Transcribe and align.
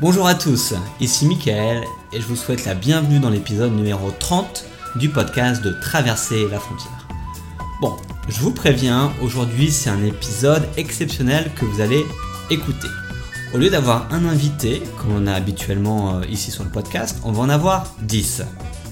Bonjour 0.00 0.26
à 0.26 0.34
tous, 0.34 0.74
ici 0.98 1.24
Mickaël 1.24 1.84
et 2.12 2.20
je 2.20 2.26
vous 2.26 2.34
souhaite 2.34 2.64
la 2.64 2.74
bienvenue 2.74 3.20
dans 3.20 3.30
l'épisode 3.30 3.72
numéro 3.72 4.10
30 4.10 4.64
du 4.96 5.08
podcast 5.08 5.62
de 5.62 5.70
Traverser 5.70 6.48
la 6.50 6.58
frontière. 6.58 7.06
Bon, 7.80 7.94
je 8.28 8.40
vous 8.40 8.50
préviens, 8.50 9.12
aujourd'hui 9.22 9.70
c'est 9.70 9.90
un 9.90 10.02
épisode 10.02 10.66
exceptionnel 10.76 11.48
que 11.54 11.64
vous 11.64 11.80
allez 11.80 12.04
écouter. 12.50 12.88
Au 13.54 13.58
lieu 13.58 13.70
d'avoir 13.70 14.12
un 14.12 14.24
invité, 14.24 14.82
comme 14.98 15.12
on 15.12 15.28
a 15.28 15.32
habituellement 15.32 16.16
euh, 16.16 16.24
ici 16.28 16.50
sur 16.50 16.64
le 16.64 16.70
podcast, 16.70 17.20
on 17.22 17.30
va 17.30 17.42
en 17.42 17.48
avoir 17.48 17.94
10. 18.02 18.42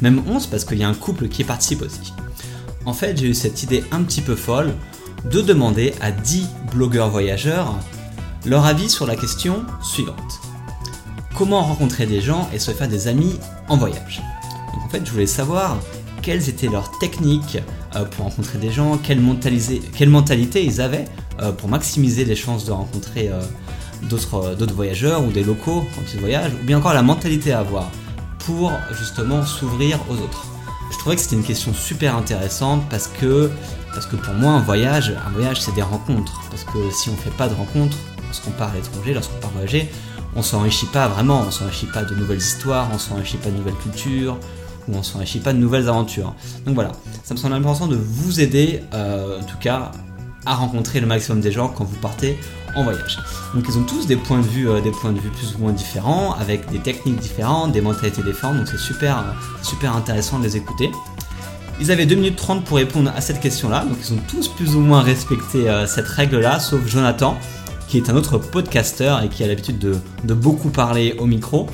Même 0.03 0.23
11 0.29 0.47
parce 0.47 0.65
qu'il 0.65 0.79
y 0.79 0.85
a 0.85 0.89
un 0.89 0.95
couple 0.95 1.27
qui 1.27 1.43
participe 1.43 1.83
aussi. 1.83 2.15
En 2.87 2.93
fait, 2.93 3.19
j'ai 3.19 3.27
eu 3.27 3.35
cette 3.35 3.65
idée 3.65 3.83
un 3.91 4.05
petit 4.05 4.21
peu 4.21 4.37
folle 4.37 4.73
de 5.25 5.41
demander 5.41 5.95
à 6.01 6.13
10 6.13 6.47
blogueurs 6.73 7.11
voyageurs 7.11 7.75
leur 8.47 8.67
avis 8.67 8.89
sur 8.89 9.07
la 9.07 9.17
question 9.17 9.65
suivante. 9.83 10.42
Comment 11.37 11.63
rencontrer 11.63 12.07
des 12.07 12.21
gens 12.21 12.49
et 12.53 12.59
se 12.59 12.73
faire 12.73 12.89
des 12.89 13.09
amis 13.09 13.39
en 13.69 13.77
voyage 13.77 14.23
En 14.85 14.89
fait, 14.89 15.05
je 15.05 15.11
voulais 15.11 15.27
savoir 15.27 15.79
quelles 16.21 16.49
étaient 16.49 16.69
leurs 16.69 16.91
techniques 16.99 17.59
euh, 17.97 18.05
pour 18.05 18.27
rencontrer 18.27 18.59
des 18.59 18.71
gens, 18.71 18.99
quelle, 18.99 19.21
mentalité 19.21 20.65
ils 20.65 20.81
avaient 20.81 21.07
euh, 21.41 21.53
pour 21.53 21.69
maximiser 21.69 22.25
les 22.25 22.37
chances 22.37 22.65
de 22.67 22.73
rencontrer 22.73 23.31
euh, 23.31 23.41
d'autres 24.09 24.75
voyageurs 24.75 25.25
ou 25.25 25.33
des 25.33 25.43
locaux 25.43 25.85
quand 25.95 26.03
ils 26.13 26.21
voyagent, 26.21 26.53
ou 26.61 26.65
bien 26.65 26.79
encore 26.79 26.95
la 26.95 27.03
mentalité 27.03 27.53
à 27.53 27.61
avoir 27.61 27.91
pour 28.41 28.73
justement 28.93 29.45
s'ouvrir 29.45 29.99
aux 30.11 30.15
autres. 30.15 30.47
Je 30.93 30.99
trouvais 30.99 31.17
que 31.17 31.23
c'était 31.23 31.37
une 31.37 31.45
question 31.45 31.73
super 31.73 32.15
intéressante 32.17 32.83
parce 32.91 33.09
que, 33.09 33.51
parce 33.95 34.07
que 34.07 34.17
pour 34.17 34.35
moi 34.35 34.53
un 34.53 34.61
voyage, 34.61 35.15
un 35.27 35.31
voyage 35.31 35.61
c'est 35.61 35.75
des 35.75 35.83
rencontres. 35.83 36.43
Parce 36.51 36.65
que 36.65 36.91
si 36.91 37.09
on 37.09 37.13
ne 37.13 37.17
fait 37.17 37.31
pas 37.31 37.49
de 37.49 37.55
rencontres, 37.55 37.97
lorsqu'on 38.27 38.51
part 38.51 38.71
à 38.71 38.75
l'étranger, 38.75 39.15
lorsqu'on 39.15 39.39
part 39.39 39.51
voyager, 39.53 39.91
on 40.35 40.43
s'enrichit 40.43 40.87
pas 40.87 41.09
vraiment, 41.09 41.45
on 41.47 41.51
s'enrichit 41.51 41.87
pas 41.87 42.05
de 42.05 42.15
nouvelles 42.15 42.39
histoires, 42.39 42.89
on 42.93 42.99
s'enrichit 42.99 43.37
pas 43.37 43.51
de 43.51 43.57
nouvelles 43.57 43.77
cultures, 43.77 44.39
ou 44.89 44.97
on 44.97 45.03
s'enrichit 45.03 45.41
pas 45.41 45.53
de 45.53 45.59
nouvelles 45.59 45.89
aventures. 45.89 46.35
Donc 46.67 46.75
voilà, 46.75 46.93
ça 47.25 47.35
me 47.35 47.39
semble 47.39 47.55
important 47.55 47.87
de 47.87 47.97
vous 47.97 48.41
aider, 48.41 48.83
euh, 48.95 49.41
en 49.41 49.45
tout 49.45 49.59
cas, 49.59 49.93
à 50.45 50.55
rencontrer 50.55 51.01
le 51.01 51.07
maximum 51.07 51.41
des 51.41 51.53
gens 51.53 51.69
quand 51.69 51.85
vous 51.85 51.97
partez 51.97 52.39
en 52.75 52.85
voyage. 52.85 53.19
Donc 53.55 53.65
ils 53.69 53.79
ont 53.79 53.85
tous 53.85 54.07
des 54.07 54.17
points 54.17 54.41
de 54.41 54.47
vue, 54.47 54.69
euh, 54.69 54.81
des 54.81 54.91
points 54.91 55.13
de 55.13 55.21
vue 55.21 55.29
plus 55.29 55.55
ou 55.55 55.59
moins 55.59 55.73
différents, 55.73 56.35
avec 56.35 56.69
des 56.71 56.79
techniques 56.79 57.21
différentes, 57.21 57.73
des 57.73 57.83
mentalités 57.83 58.23
différentes, 58.23 58.57
donc 58.57 58.69
c'est 58.69 58.79
super, 58.79 59.19
euh, 59.19 59.23
super 59.63 59.95
intéressant 59.95 60.39
de 60.39 60.45
les 60.45 60.57
écouter. 60.57 60.91
Ils 61.81 61.91
avaient 61.91 62.07
2 62.07 62.15
minutes 62.15 62.37
30 62.37 62.65
pour 62.65 62.77
répondre 62.77 63.13
à 63.15 63.21
cette 63.21 63.41
question-là, 63.41 63.85
donc 63.85 63.99
ils 64.01 64.13
ont 64.13 64.21
tous 64.29 64.49
plus 64.49 64.77
ou 64.77 64.81
moins 64.81 65.03
respecté 65.03 65.67
cette 65.87 66.07
règle-là, 66.07 66.61
sauf 66.61 66.87
Jonathan, 66.87 67.37
qui 67.93 67.99
est 67.99 68.09
un 68.09 68.17
autre 68.17 68.39
podcaster 68.39 69.15
et 69.23 69.29
qui 69.29 69.45
a 69.45 69.47
l'habitude 69.47 69.79
de, 69.79 70.35
beaucoup 70.35 70.71
parler 70.71 71.15
au 71.19 71.27
micro. 71.27 71.67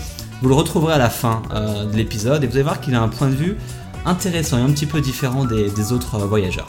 Vous 0.42 0.48
le 0.48 0.54
retrouverez 0.56 0.94
à 0.94 0.98
la 0.98 1.10
fin 1.10 1.42
de 1.52 1.96
l'épisode 1.96 2.42
et 2.42 2.48
vous 2.48 2.54
allez 2.54 2.64
voir 2.64 2.80
qu'il 2.80 2.96
a 2.96 3.00
un 3.00 3.06
point 3.06 3.28
de 3.28 3.36
vue 3.36 3.56
intéressant 4.04 4.58
et 4.58 4.62
un 4.62 4.72
petit 4.72 4.86
peu 4.86 5.00
différent 5.00 5.44
des, 5.44 5.92
autres 5.92 6.16
euh, 6.16 6.26
voyageurs. 6.26 6.66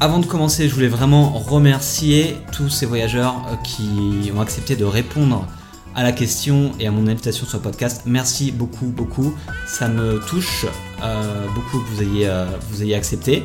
Avant 0.00 0.20
de 0.20 0.24
commencer, 0.24 0.70
je 0.70 0.74
voulais 0.74 0.88
vraiment 0.88 1.32
remercier 1.32 2.38
tous 2.50 2.70
ces 2.70 2.86
voyageurs 2.86 3.34
euh, 3.50 3.56
qui 3.56 4.32
ont 4.34 4.40
accepté 4.40 4.74
de 4.74 4.86
répondre 4.86 5.46
à 5.94 6.02
la 6.02 6.12
question 6.12 6.72
et 6.80 6.86
à 6.86 6.90
mon 6.90 7.06
invitation 7.08 7.44
sur 7.44 7.58
le 7.58 7.62
podcast. 7.64 8.04
Merci 8.06 8.52
beaucoup, 8.52 8.86
beaucoup. 8.86 9.34
Ça 9.66 9.88
me 9.88 10.18
touche 10.18 10.64
euh, 11.02 11.46
beaucoup 11.54 11.78
que 11.80 11.90
vous 12.70 12.82
ayez 12.82 12.94
accepté. 12.94 13.44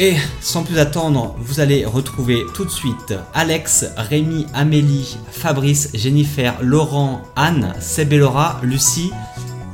Et 0.00 0.14
sans 0.40 0.62
plus 0.62 0.78
attendre, 0.78 1.34
vous 1.40 1.58
allez 1.58 1.84
retrouver 1.84 2.44
tout 2.54 2.64
de 2.64 2.70
suite 2.70 3.14
Alex, 3.34 3.84
Rémi, 3.96 4.46
Amélie, 4.54 5.18
Fabrice, 5.32 5.90
Jennifer, 5.92 6.56
Laurent, 6.62 7.22
Anne, 7.34 7.74
Sebelora, 7.80 8.60
Lucie 8.62 9.10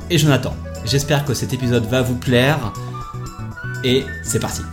et 0.09 0.17
Jonathan. 0.17 0.55
J'espère 0.83 1.25
que 1.25 1.35
cet 1.35 1.53
épisode 1.53 1.85
va 1.85 2.01
vous 2.01 2.15
plaire. 2.15 2.73
Et 3.83 4.03
c'est 4.23 4.39
parti. 4.39 4.63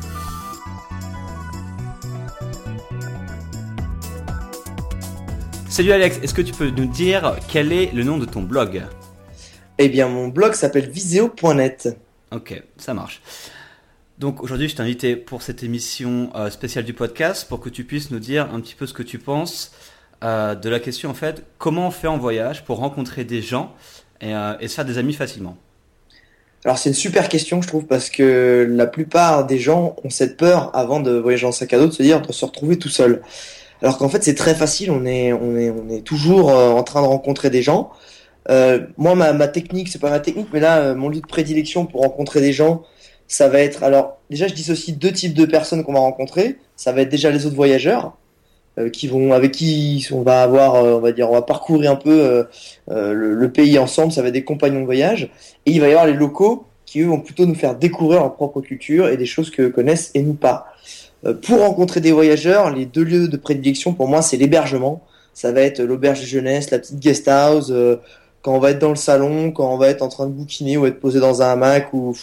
Salut 5.69 5.93
Alex, 5.93 6.19
est-ce 6.23 6.33
que 6.33 6.41
tu 6.41 6.55
peux 6.55 6.71
nous 6.71 6.87
dire 6.87 7.37
quel 7.49 7.75
est 7.75 7.93
le 7.93 8.05
nom 8.05 8.17
de 8.17 8.25
ton 8.25 8.41
blog? 8.41 8.85
Eh 9.77 9.91
bien 9.91 10.09
mon 10.09 10.29
blog 10.29 10.55
s'appelle 10.55 10.89
viseo.net. 10.89 11.95
Ok, 12.31 12.63
ça 12.79 12.95
marche. 12.95 13.21
Donc 14.19 14.43
aujourd'hui 14.43 14.69
je 14.69 14.77
t'ai 14.77 14.83
invité 14.83 15.17
pour 15.17 15.43
cette 15.43 15.63
émission 15.63 16.31
euh, 16.35 16.51
spéciale 16.51 16.85
du 16.85 16.93
podcast 16.93 17.49
pour 17.49 17.61
que 17.61 17.69
tu 17.71 17.85
puisses 17.85 18.11
nous 18.11 18.19
dire 18.19 18.53
un 18.53 18.61
petit 18.61 18.75
peu 18.75 18.87
ce 18.87 18.93
que 18.93 19.03
tu 19.03 19.19
penses 19.19 19.73
euh, 20.23 20.55
de 20.55 20.69
la 20.69 20.81
question 20.81 21.11
en 21.11 21.15
fait 21.15 21.45
comment 21.59 21.89
on 21.89 21.91
fait 21.91 22.09
en 22.09 22.19
voyage 22.19 22.65
pour 22.65 22.77
rencontrer 22.77 23.25
des 23.25 23.41
gens 23.41 23.73
et 24.21 24.35
euh, 24.35 24.61
se 24.61 24.75
faire 24.75 24.85
des 24.85 24.99
amis 24.99 25.15
facilement? 25.15 25.57
Alors 26.65 26.79
c'est 26.79 26.91
une 26.91 26.95
super 26.95 27.29
question, 27.29 27.61
je 27.61 27.67
trouve, 27.67 27.87
parce 27.87 28.09
que 28.09 28.69
la 28.71 28.87
plupart 28.87 29.47
des 29.47 29.59
gens 29.59 29.97
ont 30.05 30.11
cette 30.11 30.37
peur 30.37 30.71
avant 30.77 31.01
de 31.01 31.13
voyager 31.19 31.47
en 31.47 31.53
sac 31.53 31.73
à 31.73 31.79
dos 31.79 31.87
de 31.87 31.93
se 31.93 32.03
dire 32.03 32.23
de 32.23 32.33
se 32.33 32.45
retrouver 32.45 32.79
tout 32.79 32.91
seul. 32.91 33.23
Alors 33.81 33.99
qu'en 33.99 34.09
fait 34.09 34.23
c'est 34.23 34.37
très 34.37 34.55
facile, 34.55 34.93
on 34.93 35.05
est 35.05 35.33
on 35.33 35.57
est 35.57 35.71
on 35.71 35.89
est 35.89 36.03
toujours 36.03 36.51
en 36.51 36.83
train 36.85 37.03
de 37.03 37.07
rencontrer 37.09 37.51
des 37.51 37.63
gens. 37.63 37.91
Moi 38.49 39.15
ma, 39.17 39.33
ma 39.33 39.49
technique, 39.49 39.89
c'est 39.89 39.99
pas 39.99 40.11
ma 40.11 40.21
technique, 40.21 40.49
mais 40.53 40.61
là 40.61 40.95
mon 40.95 41.09
lieu 41.09 41.21
de 41.21 41.27
prédilection 41.27 41.87
pour 41.87 42.03
rencontrer 42.03 42.41
des 42.41 42.53
gens, 42.53 42.85
ça 43.33 43.49
va 43.49 43.61
être 43.61 43.83
alors 43.83 44.19
déjà 44.29 44.47
je 44.47 44.53
dissocie 44.53 44.95
deux 44.95 45.11
types 45.11 45.33
de 45.33 45.47
personnes 45.47 45.85
qu'on 45.85 45.95
va 45.95 46.01
rencontrer. 46.01 46.59
Ça 46.77 46.93
va 46.93 47.01
être 47.01 47.09
déjà 47.09 47.31
les 47.31 47.47
autres 47.47 47.57
voyageurs 47.57 48.15
euh, 48.79 48.91
qui 48.91 49.09
vont 49.09 49.33
avec 49.33 49.53
qui 49.53 50.07
on 50.13 50.21
va 50.21 50.43
avoir 50.43 50.75
euh, 50.75 50.97
on 50.97 51.01
va 51.01 51.13
dire 51.13 51.31
on 51.31 51.33
va 51.33 51.41
parcourir 51.41 51.91
un 51.91 51.97
peu 51.97 52.45
euh, 52.91 53.15
le, 53.15 53.51
pays 53.51 53.79
ensemble. 53.79 54.13
Ça 54.13 54.21
va 54.21 54.29
être 54.29 54.35
des 54.35 54.45
compagnons 54.45 54.81
de 54.81 54.85
voyage. 54.85 55.31
Et 55.65 55.71
il 55.71 55.81
va 55.81 55.89
y 55.89 55.93
avoir 55.93 56.07
les 56.07 56.13
locaux 56.13 56.67
qui 56.85 57.01
eux 57.01 57.07
vont 57.07 57.21
plutôt 57.21 57.47
nous 57.47 57.55
faire 57.55 57.75
découvrir 57.75 58.21
leur 58.21 58.35
propre 58.35 58.61
culture 58.61 59.09
et 59.09 59.17
des 59.17 59.25
choses 59.25 59.51
que 59.51 59.69
connaissent 59.69 60.11
et 60.13 60.21
nous 60.21 60.35
pas. 60.35 60.67
Pour 61.41 61.61
rencontrer 61.61 62.03
des 62.03 62.13
voyageurs 62.13 62.75
les 62.75 62.85
deux 62.85 63.05
lieux 63.05 63.29
de 63.29 63.37
prédilection 63.39 63.95
pour 63.95 64.09
moi 64.09 64.21
c'est 64.21 64.37
l'hébergement. 64.37 65.03
Ça 65.33 65.53
va 65.53 65.63
être 65.63 65.81
l'auberge 65.81 66.21
de 66.21 66.27
jeunesse 66.27 66.71
la 66.71 66.81
petite 66.81 66.99
guest 66.99 67.29
house 67.29 67.73
quand 68.43 68.55
on 68.55 68.59
va 68.59 68.71
être 68.71 68.81
dans 68.81 68.91
le 68.91 68.97
salon, 68.97 69.53
quand 69.53 69.73
on 69.73 69.79
va 69.79 69.89
être 69.89 70.03
en 70.03 70.09
train 70.09 70.27
de 70.27 70.33
bouquiner 70.33 70.77
ou 70.77 70.87
être 70.87 71.01
posé 71.01 71.21
dans 71.21 71.43
un 71.43 71.51
hamac, 71.51 71.93
ou 71.95 72.15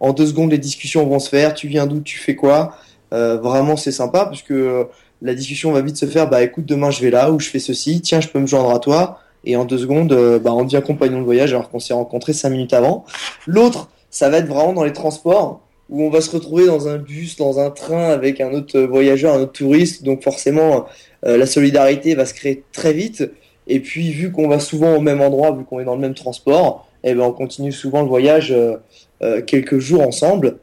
en 0.00 0.12
deux 0.12 0.26
secondes 0.26 0.50
les 0.50 0.58
discussions 0.58 1.06
vont 1.06 1.18
se 1.18 1.28
faire. 1.28 1.54
Tu 1.54 1.68
viens 1.68 1.86
d'où, 1.86 2.00
tu 2.00 2.18
fais 2.18 2.34
quoi 2.34 2.76
Vraiment, 3.12 3.76
c'est 3.76 3.92
sympa 3.92 4.26
parce 4.26 4.42
que 4.42 4.88
la 5.22 5.34
discussion 5.34 5.72
va 5.72 5.80
vite 5.80 5.96
se 5.96 6.06
faire, 6.06 6.28
bah 6.28 6.42
écoute, 6.42 6.66
demain 6.66 6.90
je 6.90 7.00
vais 7.00 7.10
là, 7.10 7.30
ou 7.30 7.40
je 7.40 7.48
fais 7.48 7.58
ceci, 7.58 8.00
tiens, 8.00 8.20
je 8.20 8.28
peux 8.28 8.38
me 8.38 8.46
joindre 8.46 8.70
à 8.70 8.78
toi, 8.78 9.20
et 9.44 9.56
en 9.56 9.64
deux 9.64 9.78
secondes, 9.78 10.12
euh, 10.12 10.38
bah, 10.38 10.52
on 10.52 10.64
devient 10.64 10.82
compagnon 10.84 11.20
de 11.20 11.24
voyage 11.24 11.52
alors 11.52 11.70
qu'on 11.70 11.78
s'est 11.78 11.94
rencontré 11.94 12.32
cinq 12.32 12.50
minutes 12.50 12.72
avant. 12.72 13.04
L'autre, 13.46 13.88
ça 14.10 14.28
va 14.28 14.38
être 14.38 14.46
vraiment 14.46 14.72
dans 14.72 14.84
les 14.84 14.92
transports, 14.92 15.60
où 15.88 16.02
on 16.02 16.10
va 16.10 16.20
se 16.20 16.30
retrouver 16.30 16.66
dans 16.66 16.88
un 16.88 16.98
bus, 16.98 17.36
dans 17.36 17.60
un 17.60 17.70
train 17.70 18.10
avec 18.10 18.40
un 18.40 18.52
autre 18.52 18.80
voyageur, 18.80 19.34
un 19.34 19.40
autre 19.40 19.52
touriste, 19.52 20.02
donc 20.02 20.22
forcément, 20.22 20.86
euh, 21.24 21.36
la 21.36 21.46
solidarité 21.46 22.14
va 22.14 22.26
se 22.26 22.34
créer 22.34 22.64
très 22.72 22.92
vite, 22.92 23.30
et 23.66 23.80
puis 23.80 24.10
vu 24.10 24.32
qu'on 24.32 24.48
va 24.48 24.58
souvent 24.58 24.96
au 24.96 25.00
même 25.00 25.20
endroit, 25.20 25.52
vu 25.52 25.64
qu'on 25.64 25.80
est 25.80 25.84
dans 25.84 25.94
le 25.94 26.00
même 26.00 26.14
transport, 26.14 26.88
eh 27.04 27.14
ben, 27.14 27.22
on 27.22 27.32
continue 27.32 27.72
souvent 27.72 28.02
le 28.02 28.08
voyage 28.08 28.52
euh, 28.52 29.42
quelques 29.42 29.78
jours 29.78 30.02
ensemble. 30.02 30.58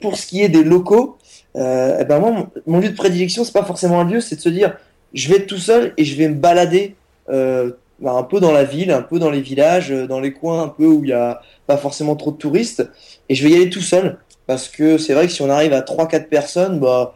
pour 0.00 0.16
ce 0.16 0.26
qui 0.26 0.42
est 0.42 0.48
des 0.48 0.64
locaux, 0.64 1.18
euh, 1.56 1.98
eh 2.00 2.04
ben 2.04 2.18
moi, 2.18 2.50
mon, 2.66 2.80
lieu 2.80 2.88
de 2.88 2.96
prédilection, 2.96 3.44
c'est 3.44 3.52
pas 3.52 3.64
forcément 3.64 4.00
un 4.00 4.04
lieu, 4.04 4.20
c'est 4.20 4.36
de 4.36 4.40
se 4.40 4.48
dire, 4.48 4.76
je 5.12 5.28
vais 5.28 5.36
être 5.36 5.46
tout 5.46 5.58
seul 5.58 5.94
et 5.96 6.04
je 6.04 6.16
vais 6.16 6.28
me 6.28 6.34
balader 6.34 6.96
euh, 7.28 7.72
bah, 8.00 8.12
un 8.12 8.24
peu 8.24 8.40
dans 8.40 8.52
la 8.52 8.64
ville, 8.64 8.90
un 8.90 9.02
peu 9.02 9.18
dans 9.18 9.30
les 9.30 9.40
villages, 9.40 9.92
euh, 9.92 10.06
dans 10.06 10.20
les 10.20 10.32
coins 10.32 10.62
un 10.64 10.68
peu 10.68 10.86
où 10.86 11.04
il 11.04 11.10
y 11.10 11.12
a 11.12 11.40
pas 11.66 11.76
forcément 11.76 12.16
trop 12.16 12.32
de 12.32 12.36
touristes, 12.36 12.88
et 13.28 13.34
je 13.34 13.44
vais 13.44 13.54
y 13.54 13.56
aller 13.56 13.70
tout 13.70 13.80
seul, 13.80 14.18
parce 14.46 14.68
que 14.68 14.98
c'est 14.98 15.14
vrai 15.14 15.26
que 15.26 15.32
si 15.32 15.42
on 15.42 15.50
arrive 15.50 15.72
à 15.72 15.80
3-4 15.80 16.28
personnes, 16.28 16.80
bah 16.80 17.14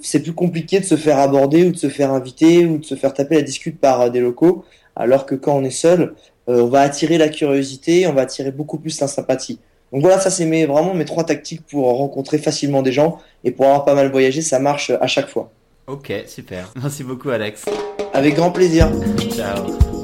c'est 0.00 0.20
plus 0.20 0.32
compliqué 0.32 0.80
de 0.80 0.84
se 0.84 0.96
faire 0.96 1.18
aborder 1.18 1.64
ou 1.64 1.72
de 1.72 1.76
se 1.76 1.88
faire 1.88 2.12
inviter 2.12 2.66
ou 2.66 2.78
de 2.78 2.84
se 2.84 2.94
faire 2.94 3.14
taper 3.14 3.36
la 3.36 3.42
discute 3.42 3.78
par 3.78 4.00
euh, 4.02 4.10
des 4.10 4.20
locaux, 4.20 4.64
alors 4.94 5.26
que 5.26 5.34
quand 5.34 5.56
on 5.56 5.64
est 5.64 5.70
seul, 5.70 6.14
euh, 6.48 6.62
on 6.62 6.68
va 6.68 6.80
attirer 6.80 7.18
la 7.18 7.28
curiosité, 7.28 8.06
on 8.06 8.12
va 8.12 8.22
attirer 8.22 8.50
beaucoup 8.50 8.78
plus 8.78 9.00
la 9.00 9.08
sympathie. 9.08 9.58
Donc 9.92 10.02
voilà, 10.02 10.18
ça 10.18 10.30
c'est 10.30 10.46
mes, 10.46 10.66
vraiment 10.66 10.94
mes 10.94 11.04
trois 11.04 11.24
tactiques 11.24 11.62
pour 11.66 11.86
rencontrer 11.86 12.38
facilement 12.38 12.82
des 12.82 12.92
gens 12.92 13.18
et 13.44 13.52
pour 13.52 13.66
avoir 13.66 13.84
pas 13.84 13.94
mal 13.94 14.10
voyagé, 14.10 14.42
ça 14.42 14.58
marche 14.58 14.90
à 14.90 15.06
chaque 15.06 15.28
fois. 15.28 15.50
Ok, 15.86 16.12
super. 16.26 16.72
Merci 16.82 17.04
beaucoup 17.04 17.30
Alex. 17.30 17.64
Avec 18.12 18.34
grand 18.34 18.50
plaisir. 18.50 18.90
Ciao. 19.30 19.95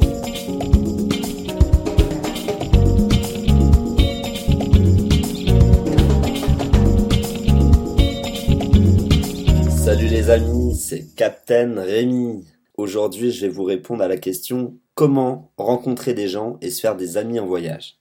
Amis, 10.32 10.74
c'est 10.76 11.14
Captain 11.14 11.74
Rémi. 11.78 12.46
Aujourd'hui, 12.78 13.32
je 13.32 13.42
vais 13.42 13.52
vous 13.52 13.64
répondre 13.64 14.02
à 14.02 14.08
la 14.08 14.16
question 14.16 14.78
comment 14.94 15.52
rencontrer 15.58 16.14
des 16.14 16.26
gens 16.26 16.56
et 16.62 16.70
se 16.70 16.80
faire 16.80 16.96
des 16.96 17.18
amis 17.18 17.38
en 17.38 17.44
voyage? 17.44 17.98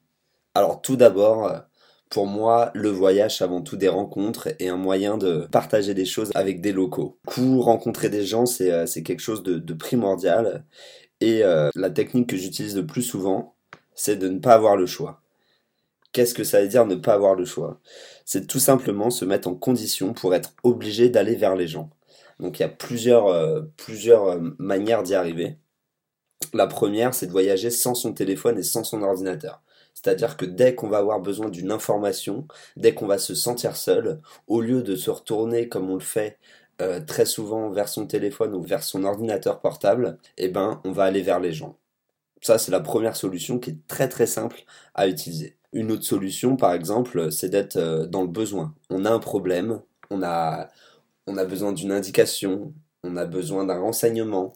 Alors 0.55 0.81
tout 0.81 0.95
d'abord, 0.95 1.51
pour 2.09 2.27
moi, 2.27 2.71
le 2.73 2.87
voyage, 2.87 3.37
c'est 3.37 3.43
avant 3.43 3.59
tout 3.59 3.75
des 3.75 3.89
rencontres 3.89 4.47
et 4.59 4.69
un 4.69 4.77
moyen 4.77 5.17
de 5.17 5.45
partager 5.51 5.93
des 5.93 6.05
choses 6.05 6.31
avec 6.33 6.61
des 6.61 6.71
locaux. 6.71 7.19
Du 7.35 7.59
rencontrer 7.59 8.07
des 8.07 8.25
gens, 8.25 8.45
c'est, 8.45 8.71
euh, 8.71 8.85
quelque 9.03 9.19
chose 9.21 9.43
de, 9.43 9.73
primordial. 9.73 10.63
Et 11.19 11.43
euh, 11.43 11.69
la 11.75 11.89
technique 11.89 12.29
que 12.29 12.37
j'utilise 12.37 12.77
le 12.77 12.85
plus 12.85 13.03
souvent, 13.03 13.55
c'est 13.93 14.15
de 14.15 14.29
ne 14.29 14.39
pas 14.39 14.53
avoir 14.53 14.77
le 14.77 14.85
choix. 14.85 15.21
Qu'est-ce 16.13 16.33
que 16.33 16.45
ça 16.45 16.61
veut 16.61 16.69
dire 16.69 16.85
ne 16.85 16.95
pas 16.95 17.13
avoir 17.13 17.35
le 17.35 17.43
choix? 17.43 17.81
C'est 18.23 18.47
tout 18.47 18.59
simplement 18.59 19.09
se 19.09 19.25
mettre 19.25 19.49
en 19.49 19.55
condition 19.55 20.13
pour 20.13 20.33
être 20.33 20.53
obligé 20.63 21.09
d'aller 21.09 21.35
vers 21.35 21.57
les 21.57 21.67
gens. 21.67 21.89
Donc 22.41 22.59
il 22.59 22.63
y 22.63 22.65
a 22.65 22.69
plusieurs, 22.69 23.27
euh, 23.27 23.61
plusieurs 23.77 24.25
euh, 24.25 24.39
manières 24.57 25.03
d'y 25.03 25.15
arriver. 25.15 25.57
La 26.53 26.67
première, 26.67 27.13
c'est 27.13 27.27
de 27.27 27.31
voyager 27.31 27.69
sans 27.69 27.93
son 27.93 28.13
téléphone 28.13 28.57
et 28.57 28.63
sans 28.63 28.83
son 28.83 29.03
ordinateur. 29.03 29.61
C'est-à-dire 29.93 30.37
que 30.37 30.45
dès 30.45 30.73
qu'on 30.73 30.89
va 30.89 30.97
avoir 30.97 31.19
besoin 31.19 31.49
d'une 31.49 31.71
information, 31.71 32.47
dès 32.75 32.93
qu'on 32.93 33.05
va 33.05 33.19
se 33.19 33.35
sentir 33.35 33.75
seul, 33.75 34.19
au 34.47 34.61
lieu 34.61 34.81
de 34.81 34.95
se 34.95 35.11
retourner 35.11 35.69
comme 35.69 35.89
on 35.89 35.95
le 35.95 36.01
fait 36.01 36.39
euh, 36.81 36.99
très 36.99 37.25
souvent 37.25 37.69
vers 37.69 37.87
son 37.87 38.07
téléphone 38.07 38.55
ou 38.55 38.63
vers 38.63 38.83
son 38.83 39.03
ordinateur 39.03 39.59
portable, 39.59 40.17
eh 40.37 40.49
ben, 40.49 40.81
on 40.83 40.91
va 40.91 41.03
aller 41.03 41.21
vers 41.21 41.39
les 41.39 41.53
gens. 41.53 41.77
Ça, 42.41 42.57
c'est 42.57 42.71
la 42.71 42.79
première 42.79 43.15
solution 43.15 43.59
qui 43.59 43.71
est 43.71 43.87
très 43.87 44.09
très 44.09 44.25
simple 44.25 44.63
à 44.95 45.07
utiliser. 45.07 45.57
Une 45.73 45.91
autre 45.91 46.03
solution, 46.03 46.57
par 46.57 46.73
exemple, 46.73 47.31
c'est 47.31 47.49
d'être 47.49 47.77
dans 48.07 48.23
le 48.23 48.27
besoin. 48.27 48.73
On 48.89 49.05
a 49.05 49.11
un 49.11 49.19
problème, 49.19 49.81
on 50.09 50.23
a, 50.23 50.69
on 51.27 51.37
a 51.37 51.45
besoin 51.45 51.71
d'une 51.73 51.91
indication, 51.91 52.73
on 53.03 53.17
a 53.17 53.25
besoin 53.25 53.65
d'un 53.65 53.79
renseignement, 53.79 54.53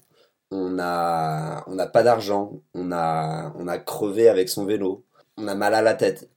on 0.52 0.78
a, 0.80 1.64
on 1.68 1.76
n'a 1.76 1.88
pas 1.88 2.04
d'argent, 2.04 2.62
on 2.74 2.92
a, 2.92 3.54
on 3.58 3.68
a 3.68 3.78
crevé 3.78 4.30
avec 4.30 4.50
son 4.50 4.66
vélo, 4.66 5.06
on 5.38 5.48
a 5.48 5.56
mal 5.56 5.74
à 5.74 5.82
la 5.82 5.94
tête. 5.94 6.30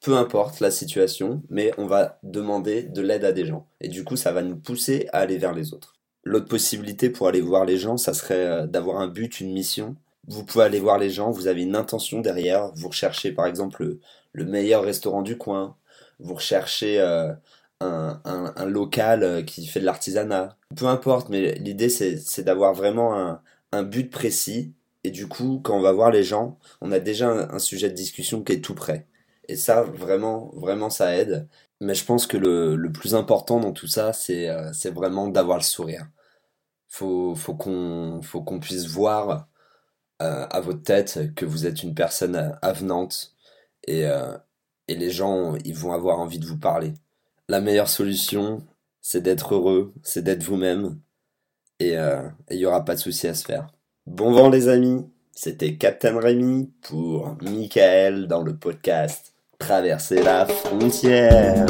Peu 0.00 0.16
importe 0.16 0.60
la 0.60 0.70
situation, 0.70 1.42
mais 1.48 1.72
on 1.78 1.86
va 1.86 2.18
demander 2.22 2.82
de 2.82 3.00
l'aide 3.00 3.24
à 3.24 3.32
des 3.32 3.46
gens. 3.46 3.66
Et 3.80 3.88
du 3.88 4.04
coup, 4.04 4.16
ça 4.16 4.32
va 4.32 4.42
nous 4.42 4.56
pousser 4.56 5.08
à 5.12 5.20
aller 5.20 5.38
vers 5.38 5.54
les 5.54 5.72
autres. 5.72 5.94
L'autre 6.22 6.48
possibilité 6.48 7.08
pour 7.08 7.28
aller 7.28 7.40
voir 7.40 7.64
les 7.64 7.78
gens, 7.78 7.96
ça 7.96 8.12
serait 8.12 8.46
euh, 8.46 8.66
d'avoir 8.66 9.00
un 9.00 9.08
but, 9.08 9.40
une 9.40 9.52
mission. 9.52 9.96
Vous 10.28 10.44
pouvez 10.44 10.64
aller 10.64 10.80
voir 10.80 10.98
les 10.98 11.08
gens, 11.08 11.30
vous 11.30 11.46
avez 11.46 11.62
une 11.62 11.76
intention 11.76 12.20
derrière, 12.20 12.72
vous 12.74 12.88
recherchez 12.88 13.32
par 13.32 13.46
exemple 13.46 13.98
le, 14.34 14.44
meilleur 14.44 14.82
restaurant 14.82 15.22
du 15.22 15.38
coin, 15.38 15.76
vous 16.18 16.34
recherchez 16.34 17.00
euh, 17.00 17.32
un, 17.80 18.20
un, 18.24 18.64
local 18.66 19.22
euh, 19.22 19.42
qui 19.42 19.66
fait 19.66 19.80
de 19.80 19.84
l'artisanat. 19.84 20.56
Peu 20.76 20.86
importe, 20.86 21.28
mais 21.28 21.54
l'idée 21.56 21.88
c'est 21.88 22.42
d'avoir 22.42 22.74
vraiment 22.74 23.18
un, 23.18 23.42
un 23.72 23.82
but 23.82 24.10
précis 24.10 24.74
et 25.06 25.10
du 25.12 25.28
coup, 25.28 25.60
quand 25.62 25.76
on 25.76 25.80
va 25.80 25.92
voir 25.92 26.10
les 26.10 26.24
gens, 26.24 26.58
on 26.80 26.90
a 26.90 26.98
déjà 26.98 27.30
un, 27.30 27.60
sujet 27.60 27.88
de 27.88 27.94
discussion 27.94 28.42
qui 28.42 28.54
est 28.54 28.60
tout 28.60 28.74
prêt. 28.74 29.06
Et 29.48 29.54
ça, 29.54 29.82
vraiment, 29.82 30.50
vraiment, 30.56 30.90
ça 30.90 31.16
aide. 31.16 31.48
Mais 31.80 31.94
je 31.94 32.04
pense 32.04 32.26
que 32.26 32.36
le, 32.36 32.74
le 32.74 32.90
plus 32.90 33.14
important 33.14 33.60
dans 33.60 33.72
tout 33.72 33.86
ça, 33.86 34.12
c'est 34.12 34.48
euh, 34.48 34.72
vraiment 34.92 35.28
d'avoir 35.28 35.58
le 35.58 35.62
sourire. 35.62 36.08
Faut, 36.88 37.36
faut 37.36 37.54
qu'on 37.54 38.20
qu'on 38.44 38.60
puisse 38.60 38.86
voir 38.86 39.46
euh, 40.22 40.46
à 40.50 40.60
votre 40.60 40.82
tête 40.82 41.34
que 41.36 41.44
vous 41.44 41.66
êtes 41.66 41.82
une 41.84 41.94
personne 41.94 42.58
avenante 42.62 43.36
et, 43.86 44.06
euh, 44.06 44.36
et 44.88 44.96
les 44.96 45.10
gens, 45.10 45.54
ils 45.64 45.76
vont 45.76 45.92
avoir 45.92 46.18
envie 46.18 46.40
de 46.40 46.46
vous 46.46 46.58
parler. 46.58 46.94
La 47.48 47.60
meilleure 47.60 47.88
solution, 47.88 48.66
c'est 49.00 49.20
d'être 49.20 49.54
heureux, 49.54 49.94
c'est 50.02 50.24
d'être 50.24 50.42
vous-même 50.42 50.98
et 51.78 51.94
il 52.50 52.56
n'y 52.56 52.66
aura 52.66 52.84
pas 52.84 52.96
de 52.96 52.98
souci 52.98 53.28
à 53.28 53.34
se 53.34 53.44
faire. 53.44 53.68
Bon 54.04 54.32
vent 54.32 54.48
les 54.48 54.66
amis, 54.68 55.06
c'était 55.30 55.76
Captain 55.76 56.18
Rémi 56.18 56.72
pour 56.82 57.36
Michael 57.42 58.26
dans 58.26 58.42
le 58.42 58.56
podcast 58.56 59.32
Traverser 59.60 60.24
la 60.24 60.44
frontière. 60.46 61.66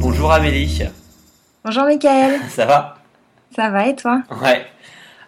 Bonjour 0.00 0.30
Amélie. 0.30 0.84
Bonjour 1.64 1.82
Michael. 1.86 2.40
Ça 2.50 2.66
va? 2.66 2.98
Ça 3.56 3.68
va 3.68 3.88
et 3.88 3.96
toi? 3.96 4.22
Ouais. 4.40 4.64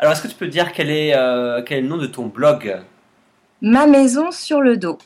Alors 0.05 0.13
est-ce 0.13 0.21
que 0.21 0.29
tu 0.29 0.35
peux 0.35 0.49
dire 0.49 0.73
quel 0.73 0.91
est, 0.91 1.17
euh, 1.17 1.63
quel 1.63 1.79
est 1.79 1.81
le 1.81 1.89
nom 1.89 1.97
de 1.97 2.07
ton 2.07 2.27
blog? 2.27 2.79
Ma 3.63 3.87
maison 3.87 4.31
sur 4.33 4.61
le 4.61 4.77
dos. 4.77 4.99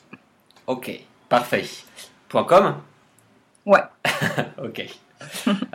Ok. 0.66 0.90
Parfait. 1.28 1.66
.com? 2.28 2.74
Ouais. 3.64 3.82
ok. 4.60 4.86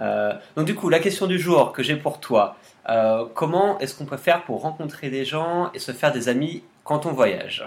Euh, 0.01 0.33
donc 0.57 0.65
du 0.65 0.75
coup, 0.75 0.89
la 0.89 0.99
question 0.99 1.25
du 1.25 1.39
jour 1.39 1.71
que 1.71 1.83
j'ai 1.83 1.95
pour 1.95 2.19
toi, 2.19 2.57
euh, 2.89 3.23
comment 3.33 3.79
est-ce 3.79 3.95
qu'on 3.95 4.03
peut 4.03 4.17
faire 4.17 4.43
pour 4.43 4.61
rencontrer 4.61 5.09
des 5.09 5.23
gens 5.23 5.71
et 5.73 5.79
se 5.79 5.93
faire 5.93 6.11
des 6.11 6.27
amis 6.27 6.61
quand 6.83 7.05
on 7.05 7.13
voyage? 7.13 7.65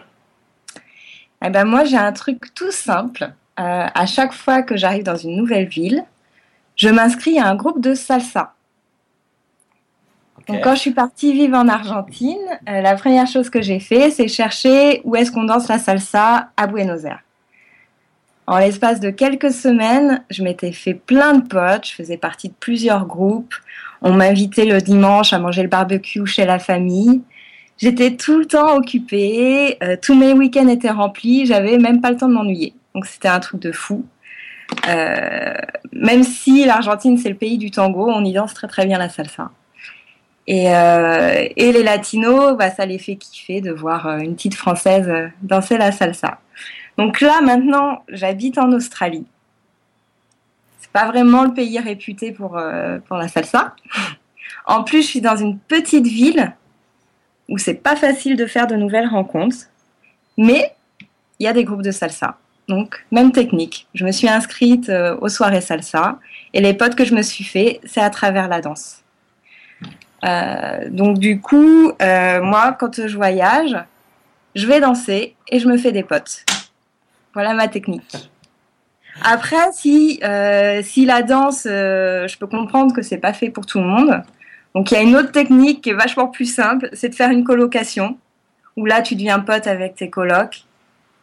Eh 1.43 1.49
ben 1.49 1.65
moi, 1.65 1.85
j'ai 1.85 1.97
un 1.97 2.13
truc 2.13 2.53
tout 2.55 2.71
simple. 2.71 3.33
Euh, 3.59 3.87
à 3.95 4.05
chaque 4.05 4.35
fois 4.35 4.63
que 4.63 4.77
j'arrive 4.77 5.05
dans 5.05 5.17
une 5.17 5.35
nouvelle 5.35 5.69
ville, 5.69 6.05
je 6.77 6.91
m'inscris 6.91 7.39
à 7.39 7.47
un 7.47 7.57
groupe 7.57 7.81
de 7.81 7.95
salsa. 7.95 8.53
Quand 10.49 10.75
je 10.75 10.81
suis 10.81 10.93
partie 10.93 11.33
vivre 11.33 11.57
en 11.57 11.67
Argentine, 11.67 12.39
la 12.67 12.95
première 12.95 13.27
chose 13.27 13.51
que 13.51 13.61
j'ai 13.61 13.81
fait, 13.81 14.11
c'est 14.11 14.29
chercher 14.29 15.01
où 15.05 15.17
est-ce 15.17 15.33
qu'on 15.33 15.45
danse 15.45 15.69
la 15.69 15.79
salsa 15.79 16.51
à 16.57 16.67
Buenos 16.69 17.05
Aires. 17.05 17.23
En 18.47 18.59
l'espace 18.59 19.01
de 19.01 19.11
quelques 19.11 19.51
semaines, 19.51 20.23
je 20.31 20.45
m'étais 20.45 20.71
fait 20.71 20.95
plein 20.95 21.35
de 21.35 21.47
potes, 21.47 21.89
je 21.89 21.95
faisais 21.95 22.17
partie 22.17 22.49
de 22.49 22.55
plusieurs 22.59 23.07
groupes. 23.07 23.55
On 24.03 24.13
m'invitait 24.13 24.67
le 24.67 24.81
dimanche 24.81 25.33
à 25.33 25.41
manger 25.41 25.63
le 25.63 25.69
barbecue 25.69 26.27
chez 26.27 26.45
la 26.45 26.61
famille. 26.61 27.23
J'étais 27.79 28.15
tout 28.15 28.39
le 28.39 28.47
temps 28.47 28.77
occupée, 28.77 29.77
euh, 29.83 29.97
tous 30.01 30.15
mes 30.15 30.33
week-ends 30.33 30.69
étaient 30.69 30.91
remplis, 30.91 31.45
j'avais 31.45 31.77
même 31.77 32.01
pas 32.01 32.11
le 32.11 32.17
temps 32.17 32.29
de 32.29 32.35
m'ennuyer. 32.35 32.73
Donc 32.95 33.07
c'était 33.07 33.29
un 33.29 33.41
truc 33.41 33.61
de 33.61 33.73
fou. 33.73 34.07
Euh, 34.89 35.55
même 35.93 36.23
si 36.23 36.65
l'Argentine 36.65 37.19
c'est 37.19 37.29
le 37.29 37.35
pays 37.35 37.59
du 37.59 37.71
tango, 37.73 38.09
on 38.09 38.25
y 38.25 38.33
danse 38.33 38.55
très 38.55 38.69
très 38.69 38.87
bien 38.87 38.99
la 38.99 39.09
salsa. 39.09 39.51
Et, 40.47 40.73
euh, 40.73 41.49
et 41.57 41.73
les 41.73 41.83
latinos, 41.83 42.57
bah, 42.57 42.71
ça 42.71 42.87
les 42.87 42.99
fait 42.99 43.17
kiffer 43.17 43.61
de 43.61 43.73
voir 43.73 44.09
une 44.19 44.35
petite 44.37 44.55
française 44.55 45.11
danser 45.43 45.77
la 45.77 45.91
salsa. 45.91 46.39
Donc 46.99 47.21
là, 47.21 47.41
maintenant, 47.43 48.03
j'habite 48.09 48.59
en 48.59 48.73
Australie. 48.73 49.27
C'est 50.81 50.91
pas 50.91 51.07
vraiment 51.07 51.45
le 51.45 51.53
pays 51.53 51.79
réputé 51.79 52.33
pour, 52.33 52.57
euh, 52.57 52.99
pour 53.07 53.17
la 53.17 53.29
salsa. 53.29 53.75
En 54.67 54.83
plus, 54.83 55.03
je 55.03 55.07
suis 55.07 55.21
dans 55.21 55.37
une 55.37 55.59
petite 55.59 56.07
ville 56.07 56.55
où 57.49 57.59
c'est 57.59 57.75
pas 57.75 57.97
facile 57.97 58.37
de 58.37 58.47
faire 58.47 58.67
de 58.67 58.75
nouvelles 58.75 59.07
rencontres, 59.07 59.67
mais 60.37 60.75
il 61.39 61.45
y 61.45 61.49
a 61.49 61.53
des 61.53 61.65
groupes 61.65 61.83
de 61.83 61.91
salsa. 61.91 62.39
Donc, 62.69 63.05
même 63.13 63.31
technique. 63.31 63.87
Je 63.95 64.05
me 64.05 64.11
suis 64.11 64.29
inscrite 64.29 64.89
euh, 64.89 65.17
aux 65.21 65.29
soirées 65.29 65.61
salsa 65.61 66.19
et 66.53 66.61
les 66.61 66.75
potes 66.75 66.97
que 66.97 67.05
je 67.05 67.15
me 67.15 67.23
suis 67.23 67.45
fait, 67.45 67.81
c'est 67.85 68.01
à 68.01 68.11
travers 68.11 68.49
la 68.49 68.61
danse. 68.61 69.03
Euh, 70.27 70.89
donc, 70.91 71.19
du 71.19 71.41
coup, 71.41 71.93
moi, 72.01 72.77
quand 72.79 73.07
je 73.07 73.17
voyage, 73.17 73.77
je 74.57 74.67
vais 74.67 74.81
danser 74.81 75.37
et 75.49 75.61
je 75.61 75.69
me 75.69 75.77
fais 75.77 75.93
des 75.93 76.03
potes. 76.03 76.45
Voilà 77.35 77.53
ma 77.53 77.69
technique. 77.69 78.31
Après, 79.23 79.73
si, 79.73 80.21
euh, 80.25 80.81
si 80.83 81.05
la 81.05 81.23
danse, 81.23 81.67
euh, 81.71 82.27
je 82.29 82.39
peux 82.39 82.47
comprendre 82.47 82.95
que 82.95 83.03
c'est 83.03 83.19
pas 83.19 83.33
fait 83.33 83.51
pour 83.51 83.67
tout 83.67 83.79
le 83.79 83.87
monde. 83.87 84.23
Donc 84.75 84.91
il 84.91 84.95
y 84.95 84.97
a 84.97 85.03
une 85.03 85.17
autre 85.17 85.33
technique 85.33 85.83
qui 85.83 85.91
est 85.91 85.95
vachement 85.95 86.29
plus 86.29 86.53
simple, 86.53 86.89
c'est 86.93 87.09
de 87.09 87.15
faire 87.15 87.31
une 87.31 87.45
colocation, 87.45 88.19
où 88.77 88.85
là 88.85 89.01
tu 89.01 89.15
deviens 89.15 89.41
pote 89.41 89.67
avec 89.67 89.95
tes 89.95 90.11
colocs. 90.11 90.65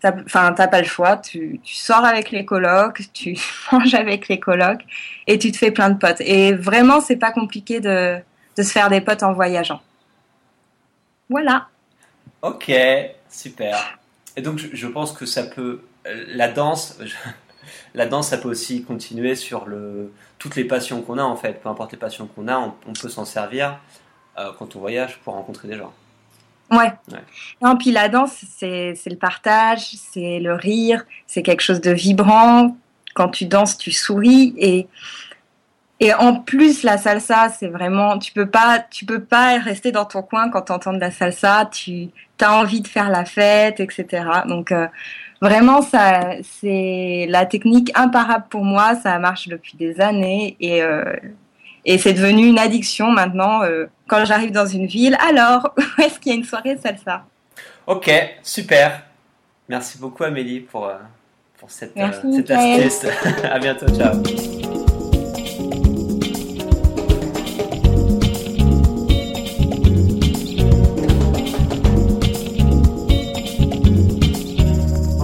Enfin, 0.03 0.53
t'as 0.53 0.67
pas 0.67 0.81
le 0.81 0.87
choix, 0.87 1.15
tu, 1.15 1.61
tu, 1.63 1.75
sors 1.75 2.03
avec 2.03 2.31
les 2.31 2.43
colocs, 2.43 3.01
tu 3.13 3.37
manges 3.71 3.93
avec 3.93 4.27
les 4.27 4.39
colocs, 4.39 4.81
et 5.27 5.37
tu 5.37 5.51
te 5.51 5.57
fais 5.57 5.71
plein 5.71 5.89
de 5.89 5.97
potes. 5.97 6.19
Et 6.21 6.53
vraiment, 6.53 6.99
c'est 6.99 7.15
pas 7.15 7.31
compliqué 7.31 7.79
de, 7.79 8.17
de 8.57 8.63
se 8.63 8.71
faire 8.71 8.89
des 8.89 9.01
potes 9.01 9.23
en 9.23 9.33
voyageant. 9.33 9.81
Voilà. 11.29 11.67
Ok, 12.41 12.71
super. 13.29 13.97
Et 14.35 14.41
donc 14.41 14.59
je 14.59 14.87
pense 14.87 15.11
que 15.11 15.25
ça 15.25 15.43
peut 15.43 15.81
la 16.27 16.49
danse, 16.49 16.99
la 17.95 18.05
danse, 18.05 18.29
ça 18.29 18.37
peut 18.37 18.49
aussi 18.49 18.83
continuer 18.83 19.35
sur 19.35 19.65
le, 19.65 20.11
toutes 20.39 20.55
les 20.55 20.65
passions 20.65 21.01
qu'on 21.01 21.17
a 21.17 21.23
en 21.23 21.35
fait. 21.35 21.61
Peu 21.61 21.69
importe 21.69 21.91
les 21.91 21.97
passions 21.97 22.27
qu'on 22.27 22.47
a, 22.47 22.57
on, 22.57 22.93
peut 22.93 23.09
s'en 23.09 23.25
servir 23.25 23.79
euh, 24.37 24.51
quand 24.57 24.75
on 24.75 24.79
voyage 24.79 25.19
pour 25.23 25.33
rencontrer 25.33 25.67
des 25.67 25.77
gens. 25.77 25.93
Ouais. 26.71 26.91
Non, 27.61 27.77
puis 27.77 27.91
la 27.91 28.09
danse, 28.09 28.43
c'est 28.57 28.95
le 29.05 29.15
partage, 29.15 29.91
c'est 30.11 30.39
le 30.39 30.53
rire, 30.53 31.05
c'est 31.27 31.43
quelque 31.43 31.61
chose 31.61 31.81
de 31.81 31.91
vibrant. 31.91 32.75
Quand 33.13 33.29
tu 33.29 33.45
danses, 33.45 33.77
tu 33.77 33.91
souris 33.91 34.55
et 34.57 34.87
et 35.99 36.13
en 36.13 36.35
plus, 36.35 36.83
la 36.83 36.97
salsa, 36.97 37.49
c'est 37.49 37.67
vraiment, 37.67 38.17
tu 38.19 38.33
peux 38.33 38.49
pas, 38.49 38.83
tu 38.89 39.05
peux 39.05 39.23
pas 39.23 39.57
rester 39.59 39.91
dans 39.91 40.05
ton 40.05 40.21
coin 40.21 40.49
quand 40.49 40.63
tu 40.63 40.71
entends 40.71 40.93
de 40.93 40.99
la 40.99 41.11
salsa. 41.11 41.69
Tu 41.71 42.09
as 42.41 42.53
envie 42.53 42.81
de 42.81 42.87
faire 42.87 43.09
la 43.09 43.25
fête, 43.25 43.79
etc. 43.79 44.25
Donc, 44.47 44.71
euh, 44.71 44.87
Vraiment, 45.43 45.81
ça, 45.81 46.35
c'est 46.41 47.25
la 47.27 47.45
technique 47.45 47.91
imparable 47.95 48.45
pour 48.49 48.63
moi. 48.63 48.95
Ça 48.95 49.19
marche 49.19 49.49
depuis 49.49 49.75
des 49.75 49.99
années 49.99 50.55
et, 50.61 50.81
euh, 50.81 51.03
et 51.83 51.97
c'est 51.97 52.13
devenu 52.13 52.47
une 52.47 52.57
addiction 52.57 53.11
maintenant. 53.11 53.61
Euh, 53.61 53.87
quand 54.07 54.23
j'arrive 54.23 54.51
dans 54.51 54.65
une 54.65 54.85
ville, 54.85 55.17
alors, 55.19 55.73
où 55.77 56.01
est-ce 56.01 56.17
qu'il 56.17 56.31
y 56.31 56.35
a 56.35 56.37
une 56.37 56.45
soirée 56.45 56.77
salsa? 56.81 57.25
Ok, 57.85 58.09
super. 58.41 59.03
Merci 59.67 59.97
beaucoup 59.97 60.23
Amélie 60.23 60.61
pour, 60.61 60.89
pour 61.59 61.69
cette, 61.69 61.93
Merci, 61.97 62.35
cette 62.37 62.49
astuce. 62.49 63.05
à 63.43 63.59
bientôt, 63.59 63.87
ciao. 63.89 64.23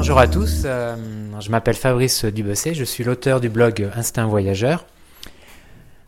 Bonjour 0.10 0.22
à 0.22 0.28
tous, 0.28 0.64
euh, 0.66 0.96
je 1.40 1.52
m'appelle 1.52 1.76
Fabrice 1.76 2.26
Dubesset, 2.26 2.74
je 2.74 2.84
suis 2.84 3.04
l'auteur 3.04 3.40
du 3.40 3.48
blog 3.48 3.92
Instinct 3.96 4.26
Voyageur. 4.26 4.88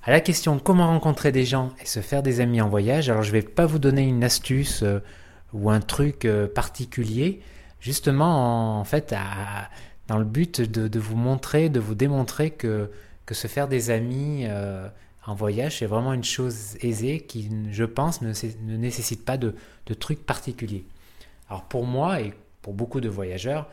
À 0.02 0.10
la 0.10 0.22
question 0.22 0.58
comment 0.58 0.88
rencontrer 0.88 1.32
des 1.32 1.46
gens 1.46 1.72
et 1.80 1.86
se 1.86 2.00
faire 2.00 2.24
des 2.24 2.40
amis 2.40 2.62
en 2.62 2.68
voyage, 2.68 3.12
alors 3.12 3.22
je 3.22 3.28
ne 3.28 3.34
vais 3.34 3.44
pas 3.44 3.68
vous 3.68 3.78
donner 3.78 4.02
une 4.02 4.24
astuce 4.24 4.82
euh, 4.82 5.02
ou 5.54 5.70
un 5.70 5.82
truc 5.82 6.26
euh, 6.26 6.48
particulier, 6.48 7.42
justement 7.80 8.80
en, 8.80 8.84
fait 8.86 9.14
dans 10.08 10.18
le 10.18 10.26
but 10.26 10.62
de, 10.62 10.88
de 10.88 11.00
vous 11.00 11.16
montrer, 11.16 11.70
de 11.70 11.80
vous 11.80 11.94
démontrer 11.94 12.50
que, 12.50 12.90
que 13.28 13.36
se 13.36 13.46
faire 13.46 13.68
des 13.68 13.92
amis 13.92 14.48
en 15.28 15.36
voyage 15.36 15.78
c'est 15.78 15.86
vraiment 15.86 16.14
une 16.14 16.24
chose 16.24 16.76
aisée 16.82 17.20
qui, 17.20 17.52
je 17.70 17.84
pense, 17.84 18.24
ne, 18.24 18.34
nécessite 18.78 19.24
pas 19.24 19.38
de, 19.38 19.54
de 19.86 19.94
trucs 19.94 20.26
particuliers. 20.26 20.86
Alors 21.50 21.66
pour 21.66 21.86
moi 21.86 22.20
et 22.20 22.34
pour 22.64 22.74
beaucoup 22.74 23.00
de 23.00 23.10
voyageurs, 23.10 23.70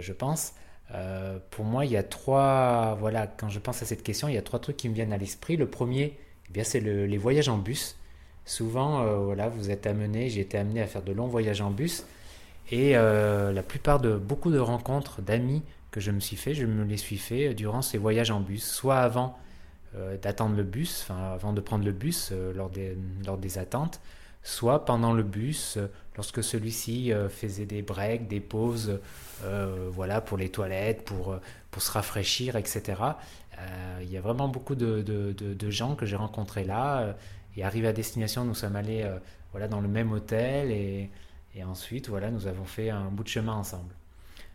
je 0.00 0.12
pense, 0.12 0.54
euh, 0.94 1.38
pour 1.50 1.64
moi 1.64 1.84
il 1.84 1.92
y 1.92 1.96
a 1.96 2.02
trois, 2.02 2.96
voilà, 3.00 3.26
quand 3.26 3.48
je 3.48 3.58
pense 3.58 3.82
à 3.82 3.86
cette 3.86 4.02
question, 4.02 4.28
il 4.28 4.34
y 4.34 4.38
a 4.38 4.42
trois 4.42 4.58
trucs 4.60 4.76
qui 4.76 4.88
me 4.88 4.94
viennent 4.94 5.12
à 5.12 5.18
l'esprit. 5.18 5.56
Le 5.56 5.66
premier, 5.66 6.18
eh 6.48 6.52
bien 6.52 6.64
c'est 6.64 6.80
le- 6.80 7.06
les 7.06 7.18
voyages 7.18 7.48
en 7.48 7.58
bus. 7.58 7.96
Souvent, 8.44 9.02
euh, 9.02 9.16
voilà, 9.18 9.48
vous 9.48 9.70
êtes 9.70 9.86
amené, 9.86 10.28
j'ai 10.30 10.40
été 10.40 10.56
amené 10.58 10.80
à 10.80 10.86
faire 10.86 11.02
de 11.02 11.12
longs 11.12 11.26
voyages 11.26 11.60
en 11.60 11.70
bus, 11.70 12.04
et 12.70 12.96
euh, 12.96 13.52
la 13.52 13.62
plupart 13.62 14.00
de 14.00 14.16
beaucoup 14.16 14.50
de 14.50 14.58
rencontres 14.58 15.22
d'amis 15.22 15.62
que 15.90 16.00
je 16.00 16.10
me 16.10 16.20
suis 16.20 16.36
fait, 16.36 16.54
je 16.54 16.66
me 16.66 16.84
les 16.84 16.96
suis 16.96 17.18
fait 17.18 17.54
durant 17.54 17.82
ces 17.82 17.98
voyages 17.98 18.30
en 18.30 18.40
bus, 18.40 18.64
soit 18.64 18.98
avant 18.98 19.36
euh, 19.96 20.16
d'attendre 20.18 20.56
le 20.56 20.62
bus, 20.64 21.02
enfin 21.02 21.32
avant 21.32 21.52
de 21.52 21.60
prendre 21.60 21.84
le 21.84 21.92
bus 21.92 22.30
euh, 22.32 22.52
lors, 22.52 22.70
des, 22.70 22.96
lors 23.24 23.38
des 23.38 23.58
attentes, 23.58 24.00
soit 24.42 24.84
pendant 24.84 25.12
le 25.12 25.22
bus, 25.22 25.76
euh, 25.76 25.86
lorsque 26.16 26.42
celui-ci 26.42 27.12
euh, 27.12 27.28
faisait 27.28 27.66
des 27.66 27.82
breaks, 27.82 28.28
des 28.28 28.40
pauses, 28.40 29.00
euh, 29.44 29.88
voilà, 29.92 30.20
pour 30.20 30.36
les 30.38 30.48
toilettes, 30.50 31.04
pour, 31.04 31.32
euh, 31.32 31.40
pour 31.70 31.82
se 31.82 31.90
rafraîchir, 31.92 32.56
etc. 32.56 33.16
Euh, 33.58 33.98
il 34.02 34.10
y 34.10 34.16
a 34.16 34.20
vraiment 34.20 34.48
beaucoup 34.48 34.74
de, 34.74 35.02
de- 35.02 35.70
gens 35.70 35.94
que 35.94 36.06
j'ai 36.06 36.16
rencontrés 36.16 36.64
là. 36.64 37.14
et 37.56 37.64
arrivé 37.64 37.88
à 37.88 37.92
destination, 37.92 38.44
nous 38.44 38.54
sommes 38.54 38.76
allés 38.76 39.08
voilà, 39.52 39.68
dans 39.68 39.80
le 39.80 39.88
même 39.88 40.12
hôtel 40.12 40.70
et, 40.70 41.10
et 41.54 41.64
ensuite, 41.64 42.08
voilà, 42.08 42.30
nous 42.30 42.46
avons 42.46 42.64
fait 42.64 42.90
un 42.90 43.06
bout 43.06 43.24
de 43.24 43.28
chemin 43.28 43.54
ensemble. 43.54 43.94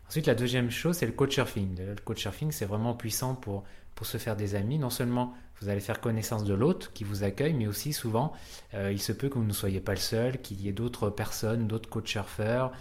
Ensuite, 0.07 0.27
la 0.27 0.35
deuxième 0.35 0.69
chose, 0.71 0.97
c'est 0.97 1.05
le 1.05 1.11
couchsurfing. 1.13 1.77
Le 1.77 1.95
couchsurfing, 2.03 2.51
c'est 2.51 2.65
vraiment 2.65 2.93
puissant 2.93 3.33
pour, 3.35 3.63
pour 3.95 4.05
se 4.05 4.17
faire 4.17 4.35
des 4.35 4.55
amis. 4.55 4.77
Non 4.77 4.89
seulement 4.89 5.33
vous 5.61 5.69
allez 5.69 5.79
faire 5.79 6.00
connaissance 6.01 6.43
de 6.43 6.53
l'autre 6.53 6.91
qui 6.93 7.03
vous 7.03 7.23
accueille, 7.23 7.53
mais 7.53 7.67
aussi 7.67 7.93
souvent, 7.93 8.33
il 8.73 9.01
se 9.01 9.11
peut 9.11 9.29
que 9.29 9.35
vous 9.35 9.43
ne 9.45 9.53
soyez 9.53 9.79
pas 9.79 9.93
le 9.93 10.00
seul, 10.00 10.41
qu'il 10.41 10.59
y 10.61 10.67
ait 10.69 10.73
d'autres 10.73 11.09
personnes, 11.09 11.67
d'autres 11.67 11.89
couchsurfeurs 11.89 12.71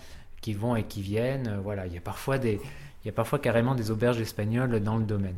qui 0.40 0.54
vont 0.54 0.76
et 0.76 0.84
qui 0.84 1.02
viennent. 1.02 1.48
Euh, 1.48 1.60
Voilà, 1.60 1.86
il 1.86 1.92
y 1.92 1.98
a 1.98 2.00
parfois 3.12 3.38
carrément 3.38 3.74
des 3.74 3.90
auberges 3.90 4.20
espagnoles 4.20 4.80
dans 4.80 4.96
le 4.96 5.04
domaine. 5.04 5.36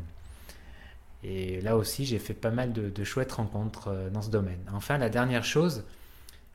Et 1.24 1.60
là 1.60 1.76
aussi, 1.76 2.04
j'ai 2.04 2.18
fait 2.18 2.34
pas 2.34 2.50
mal 2.50 2.72
de, 2.72 3.04
chouettes 3.04 3.32
rencontres 3.32 3.88
euh, 3.88 4.10
dans 4.10 4.22
ce 4.22 4.30
domaine. 4.30 4.58
Enfin, 4.72 4.98
la 4.98 5.08
dernière 5.08 5.44
chose, 5.44 5.84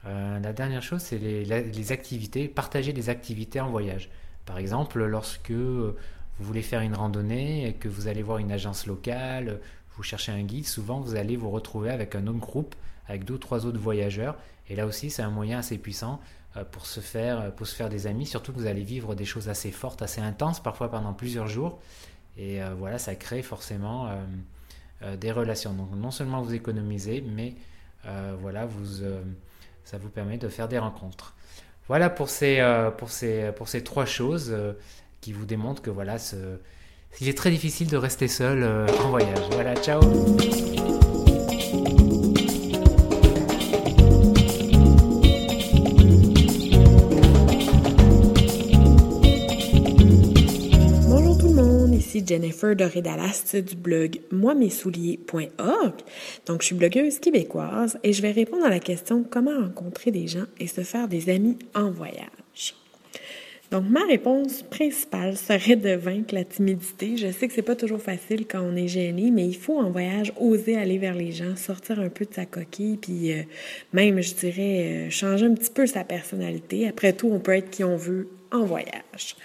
euh, 0.05 0.39
la 0.39 0.53
dernière 0.53 0.83
chose, 0.83 1.01
c'est 1.01 1.17
les, 1.17 1.45
les 1.45 1.91
activités, 1.91 2.47
partager 2.47 2.93
des 2.93 3.09
activités 3.09 3.61
en 3.61 3.69
voyage. 3.69 4.09
Par 4.45 4.57
exemple, 4.57 5.03
lorsque 5.03 5.51
vous 5.51 5.93
voulez 6.39 6.61
faire 6.61 6.81
une 6.81 6.95
randonnée 6.95 7.67
et 7.67 7.73
que 7.73 7.87
vous 7.87 8.07
allez 8.07 8.23
voir 8.23 8.37
une 8.39 8.51
agence 8.51 8.85
locale, 8.85 9.59
vous 9.95 10.03
cherchez 10.03 10.31
un 10.31 10.43
guide, 10.43 10.67
souvent 10.67 10.99
vous 10.99 11.15
allez 11.15 11.35
vous 11.35 11.49
retrouver 11.49 11.89
avec 11.89 12.15
un 12.15 12.27
autre 12.27 12.39
groupe, 12.39 12.75
avec 13.07 13.23
deux 13.23 13.35
ou 13.35 13.39
trois 13.39 13.65
autres 13.65 13.79
voyageurs. 13.79 14.35
Et 14.69 14.75
là 14.75 14.85
aussi, 14.85 15.09
c'est 15.09 15.21
un 15.21 15.29
moyen 15.29 15.59
assez 15.59 15.77
puissant 15.77 16.21
pour 16.65 16.85
se 16.85 16.99
faire, 16.99 17.51
pour 17.55 17.67
se 17.67 17.75
faire 17.75 17.89
des 17.89 18.07
amis. 18.07 18.25
Surtout 18.25 18.51
que 18.53 18.59
vous 18.59 18.67
allez 18.67 18.83
vivre 18.83 19.15
des 19.15 19.25
choses 19.25 19.49
assez 19.49 19.71
fortes, 19.71 20.01
assez 20.01 20.21
intenses, 20.21 20.61
parfois 20.61 20.89
pendant 20.89 21.13
plusieurs 21.13 21.47
jours. 21.47 21.79
Et 22.37 22.61
euh, 22.61 22.73
voilà, 22.77 22.99
ça 22.99 23.15
crée 23.15 23.41
forcément 23.41 24.07
euh, 24.07 24.15
euh, 25.03 25.17
des 25.17 25.31
relations. 25.31 25.73
Donc 25.73 25.89
non 25.95 26.11
seulement 26.11 26.41
vous 26.41 26.53
économisez, 26.53 27.21
mais 27.21 27.55
euh, 28.05 28.35
voilà, 28.39 28.65
vous, 28.65 29.03
euh, 29.03 29.21
ça 29.83 29.97
vous 29.97 30.09
permet 30.09 30.37
de 30.37 30.47
faire 30.47 30.67
des 30.67 30.77
rencontres. 30.77 31.33
Voilà 31.87 32.09
pour 32.09 32.29
ces, 32.29 32.59
euh, 32.59 32.91
pour 32.91 33.09
ces, 33.09 33.51
pour 33.55 33.67
ces 33.67 33.83
trois 33.83 34.05
choses 34.05 34.49
euh, 34.51 34.73
qui 35.21 35.33
vous 35.33 35.45
démontrent 35.45 35.81
que 35.81 35.89
voilà, 35.89 36.19
ce, 36.19 36.59
est 37.21 37.37
très 37.37 37.49
difficile 37.49 37.89
de 37.89 37.97
rester 37.97 38.27
seul 38.27 38.61
euh, 38.61 38.87
en 39.03 39.09
voyage. 39.09 39.39
Voilà, 39.51 39.75
ciao 39.75 40.01
Jennifer 52.25 52.75
Doré 52.75 53.01
Dallas 53.01 53.55
du 53.55 53.75
blog 53.75 54.19
moimessouliers.org. 54.31 55.93
Donc, 56.45 56.61
je 56.61 56.67
suis 56.67 56.75
blogueuse 56.75 57.19
québécoise 57.19 57.97
et 58.03 58.13
je 58.13 58.21
vais 58.21 58.31
répondre 58.31 58.65
à 58.65 58.69
la 58.69 58.79
question 58.79 59.25
comment 59.29 59.59
rencontrer 59.59 60.11
des 60.11 60.27
gens 60.27 60.45
et 60.59 60.67
se 60.67 60.81
faire 60.81 61.07
des 61.07 61.29
amis 61.29 61.57
en 61.75 61.91
voyage? 61.91 62.75
Donc, 63.69 63.83
ma 63.89 64.05
réponse 64.05 64.63
principale 64.63 65.35
serait 65.35 65.75
de 65.75 65.89
vaincre 65.89 66.33
la 66.33 66.45
timidité. 66.45 67.17
Je 67.17 67.31
sais 67.31 67.49
que 67.49 67.53
c'est 67.53 67.61
pas 67.61 67.75
toujours 67.75 68.01
facile 68.01 68.45
quand 68.47 68.61
on 68.61 68.77
est 68.77 68.87
gêné, 68.87 69.29
mais 69.29 69.45
il 69.45 69.57
faut 69.57 69.77
en 69.77 69.89
voyage 69.89 70.31
oser 70.39 70.77
aller 70.77 70.97
vers 70.97 71.15
les 71.15 71.33
gens, 71.33 71.55
sortir 71.57 71.99
un 71.99 72.07
peu 72.07 72.23
de 72.23 72.33
sa 72.33 72.45
coquille, 72.45 72.95
puis 72.95 73.33
euh, 73.33 73.43
même, 73.91 74.21
je 74.21 74.33
dirais, 74.35 75.07
euh, 75.07 75.09
changer 75.09 75.47
un 75.47 75.53
petit 75.53 75.71
peu 75.71 75.85
sa 75.85 76.05
personnalité. 76.05 76.87
Après 76.87 77.11
tout, 77.11 77.29
on 77.29 77.39
peut 77.39 77.51
être 77.51 77.69
qui 77.69 77.83
on 77.83 77.97
veut 77.97 78.29
en 78.51 78.63
voyage. 78.63 79.35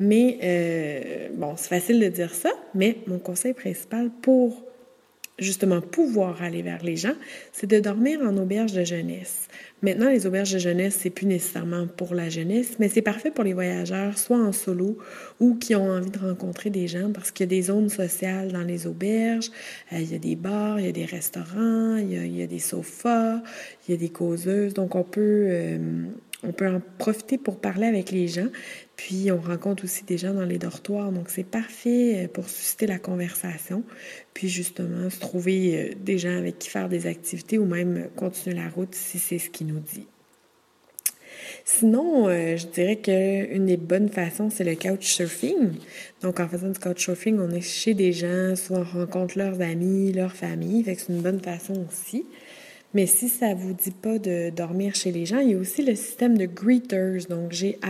Mais, 0.00 0.38
euh, 0.42 1.28
bon, 1.34 1.54
c'est 1.56 1.68
facile 1.68 2.00
de 2.00 2.08
dire 2.08 2.34
ça, 2.34 2.50
mais 2.74 2.98
mon 3.06 3.18
conseil 3.18 3.52
principal 3.52 4.10
pour 4.22 4.64
justement 5.38 5.80
pouvoir 5.80 6.42
aller 6.42 6.62
vers 6.62 6.82
les 6.84 6.96
gens, 6.96 7.14
c'est 7.52 7.66
de 7.66 7.80
dormir 7.80 8.20
en 8.22 8.36
auberge 8.36 8.72
de 8.72 8.84
jeunesse. 8.84 9.48
Maintenant, 9.82 10.08
les 10.08 10.26
auberges 10.26 10.52
de 10.52 10.58
jeunesse, 10.58 10.98
c'est 11.00 11.10
plus 11.10 11.26
nécessairement 11.26 11.86
pour 11.86 12.14
la 12.14 12.28
jeunesse, 12.28 12.76
mais 12.78 12.88
c'est 12.88 13.02
parfait 13.02 13.30
pour 13.30 13.44
les 13.44 13.52
voyageurs, 13.52 14.16
soit 14.16 14.38
en 14.38 14.52
solo 14.52 14.96
ou 15.40 15.56
qui 15.56 15.74
ont 15.74 15.90
envie 15.90 16.10
de 16.10 16.18
rencontrer 16.18 16.70
des 16.70 16.86
gens 16.86 17.10
parce 17.12 17.30
qu'il 17.30 17.44
y 17.44 17.48
a 17.48 17.50
des 17.50 17.62
zones 17.62 17.88
sociales 17.88 18.52
dans 18.52 18.62
les 18.62 18.86
auberges, 18.86 19.50
euh, 19.92 19.98
il 19.98 20.10
y 20.10 20.14
a 20.14 20.18
des 20.18 20.36
bars, 20.36 20.78
il 20.78 20.86
y 20.86 20.88
a 20.88 20.92
des 20.92 21.04
restaurants, 21.04 21.96
il 21.96 22.36
y 22.36 22.42
a, 22.42 22.46
des 22.46 22.58
sofas, 22.60 23.42
il 23.86 23.92
y 23.92 23.94
a 23.94 23.98
des 23.98 24.08
causeuses, 24.08 24.72
donc 24.72 24.94
on 24.94 25.02
peut, 25.02 25.46
euh, 25.48 25.78
on 26.46 26.52
peut 26.52 26.68
en 26.68 26.80
profiter 26.98 27.38
pour 27.38 27.60
parler 27.60 27.86
avec 27.86 28.10
les 28.10 28.28
gens. 28.28 28.48
Puis 28.96 29.30
on 29.32 29.40
rencontre 29.40 29.84
aussi 29.84 30.04
des 30.04 30.18
gens 30.18 30.34
dans 30.34 30.44
les 30.44 30.58
dortoirs, 30.58 31.10
donc 31.10 31.28
c'est 31.28 31.44
parfait 31.44 32.24
euh, 32.24 32.28
pour 32.28 32.48
susciter 32.48 32.86
la 32.86 32.98
conversation. 32.98 33.82
Puis 34.34 34.48
justement, 34.48 35.10
se 35.10 35.18
trouver 35.18 35.76
euh, 35.76 35.94
des 36.00 36.18
gens 36.18 36.36
avec 36.36 36.58
qui 36.58 36.70
faire 36.70 36.88
des 36.88 37.06
activités 37.06 37.58
ou 37.58 37.64
même 37.64 38.08
continuer 38.16 38.56
la 38.56 38.68
route 38.68 38.94
si 38.94 39.18
c'est 39.18 39.38
ce 39.38 39.50
qui 39.50 39.64
nous 39.64 39.80
dit. 39.80 40.06
Sinon, 41.64 42.28
euh, 42.28 42.56
je 42.56 42.66
dirais 42.66 42.96
qu'une 42.96 43.66
des 43.66 43.76
bonnes 43.76 44.08
façons, 44.08 44.50
c'est 44.50 44.64
le 44.64 44.76
couchsurfing. 44.76 45.72
Donc, 46.22 46.40
en 46.40 46.48
faisant 46.48 46.68
du 46.68 46.78
couchsurfing, 46.78 47.38
on 47.38 47.50
est 47.50 47.60
chez 47.60 47.94
des 47.94 48.12
gens, 48.12 48.54
soit 48.54 48.78
on 48.78 48.98
rencontre 49.00 49.38
leurs 49.38 49.60
amis, 49.60 50.12
leur 50.12 50.32
famille, 50.32 50.84
fait 50.84 50.94
que 50.94 51.02
c'est 51.02 51.12
une 51.12 51.22
bonne 51.22 51.40
façon 51.40 51.84
aussi. 51.90 52.26
Mais 52.94 53.06
si 53.06 53.28
ça 53.28 53.54
vous 53.54 53.72
dit 53.72 53.90
pas 53.90 54.20
de 54.20 54.50
dormir 54.50 54.94
chez 54.94 55.10
les 55.10 55.26
gens, 55.26 55.40
il 55.40 55.50
y 55.50 55.54
a 55.54 55.58
aussi 55.58 55.82
le 55.82 55.96
système 55.96 56.38
de 56.38 56.46
greeters, 56.46 57.26
donc 57.28 57.50
G-R-E-E-T-E-R-S, 57.50 57.84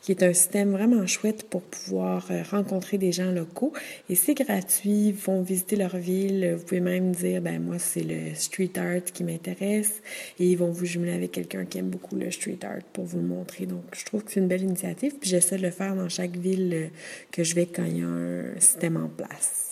qui 0.00 0.12
est 0.12 0.22
un 0.22 0.32
système 0.32 0.70
vraiment 0.72 1.06
chouette 1.06 1.42
pour 1.50 1.60
pouvoir 1.60 2.28
euh, 2.30 2.42
rencontrer 2.50 2.96
des 2.96 3.12
gens 3.12 3.30
locaux. 3.30 3.74
Et 4.08 4.14
c'est 4.14 4.32
gratuit, 4.32 5.08
ils 5.08 5.14
vont 5.14 5.42
visiter 5.42 5.76
leur 5.76 5.98
ville. 5.98 6.54
Vous 6.56 6.64
pouvez 6.64 6.80
même 6.80 7.12
dire, 7.12 7.42
ben 7.42 7.62
moi, 7.62 7.78
c'est 7.78 8.04
le 8.04 8.34
street 8.36 8.72
art 8.76 9.04
qui 9.12 9.22
m'intéresse. 9.22 10.00
Et 10.40 10.46
ils 10.46 10.56
vont 10.56 10.70
vous 10.70 10.86
jumeler 10.86 11.12
avec 11.12 11.32
quelqu'un 11.32 11.66
qui 11.66 11.76
aime 11.76 11.90
beaucoup 11.90 12.16
le 12.16 12.30
street 12.30 12.60
art 12.62 12.82
pour 12.94 13.04
vous 13.04 13.18
le 13.18 13.26
montrer. 13.26 13.66
Donc, 13.66 13.84
je 13.92 14.06
trouve 14.06 14.24
que 14.24 14.32
c'est 14.32 14.40
une 14.40 14.48
belle 14.48 14.62
initiative. 14.62 15.16
Puis 15.20 15.28
j'essaie 15.28 15.58
de 15.58 15.62
le 15.62 15.70
faire 15.70 15.94
dans 15.94 16.08
chaque 16.08 16.38
ville 16.38 16.72
euh, 16.72 16.88
que 17.30 17.44
je 17.44 17.54
vais 17.54 17.66
quand 17.66 17.84
il 17.84 17.98
y 17.98 18.02
a 18.02 18.06
un 18.06 18.58
système 18.58 18.96
en 18.96 19.08
place. 19.08 19.71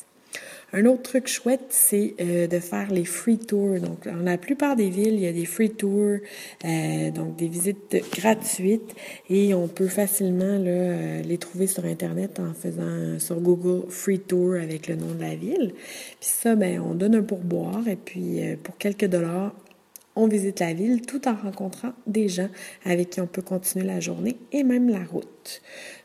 Un 0.72 0.86
autre 0.86 1.02
truc 1.02 1.26
chouette, 1.26 1.66
c'est 1.70 2.14
euh, 2.20 2.46
de 2.46 2.60
faire 2.60 2.90
les 2.92 3.04
free 3.04 3.38
tours. 3.38 3.80
Donc, 3.80 4.06
dans 4.06 4.22
la 4.22 4.38
plupart 4.38 4.76
des 4.76 4.88
villes, 4.88 5.14
il 5.14 5.20
y 5.20 5.26
a 5.26 5.32
des 5.32 5.44
free 5.44 5.70
tours, 5.70 6.18
euh, 6.64 7.10
donc 7.10 7.36
des 7.36 7.48
visites 7.48 7.96
gratuites, 8.12 8.94
et 9.28 9.52
on 9.52 9.66
peut 9.66 9.88
facilement 9.88 10.44
euh, 10.44 11.22
les 11.22 11.38
trouver 11.38 11.66
sur 11.66 11.84
Internet 11.84 12.38
en 12.38 12.54
faisant 12.54 13.18
sur 13.18 13.40
Google 13.40 13.90
free 13.90 14.20
tour 14.20 14.54
avec 14.54 14.86
le 14.86 14.94
nom 14.94 15.12
de 15.12 15.20
la 15.20 15.34
ville. 15.34 15.74
Puis 16.20 16.30
ça, 16.30 16.54
ben, 16.54 16.80
on 16.80 16.94
donne 16.94 17.16
un 17.16 17.22
pourboire, 17.22 17.88
et 17.88 17.96
puis 17.96 18.40
pour 18.62 18.76
quelques 18.76 19.06
dollars, 19.06 19.52
on 20.16 20.26
visite 20.26 20.60
la 20.60 20.72
ville 20.72 21.02
tout 21.02 21.26
en 21.28 21.34
rencontrant 21.34 21.92
des 22.06 22.28
gens 22.28 22.48
avec 22.84 23.10
qui 23.10 23.20
on 23.20 23.26
peut 23.26 23.42
continuer 23.42 23.86
la 23.86 24.00
journée 24.00 24.36
et 24.52 24.64
même 24.64 24.88
la 24.88 25.04
route. 25.04 25.62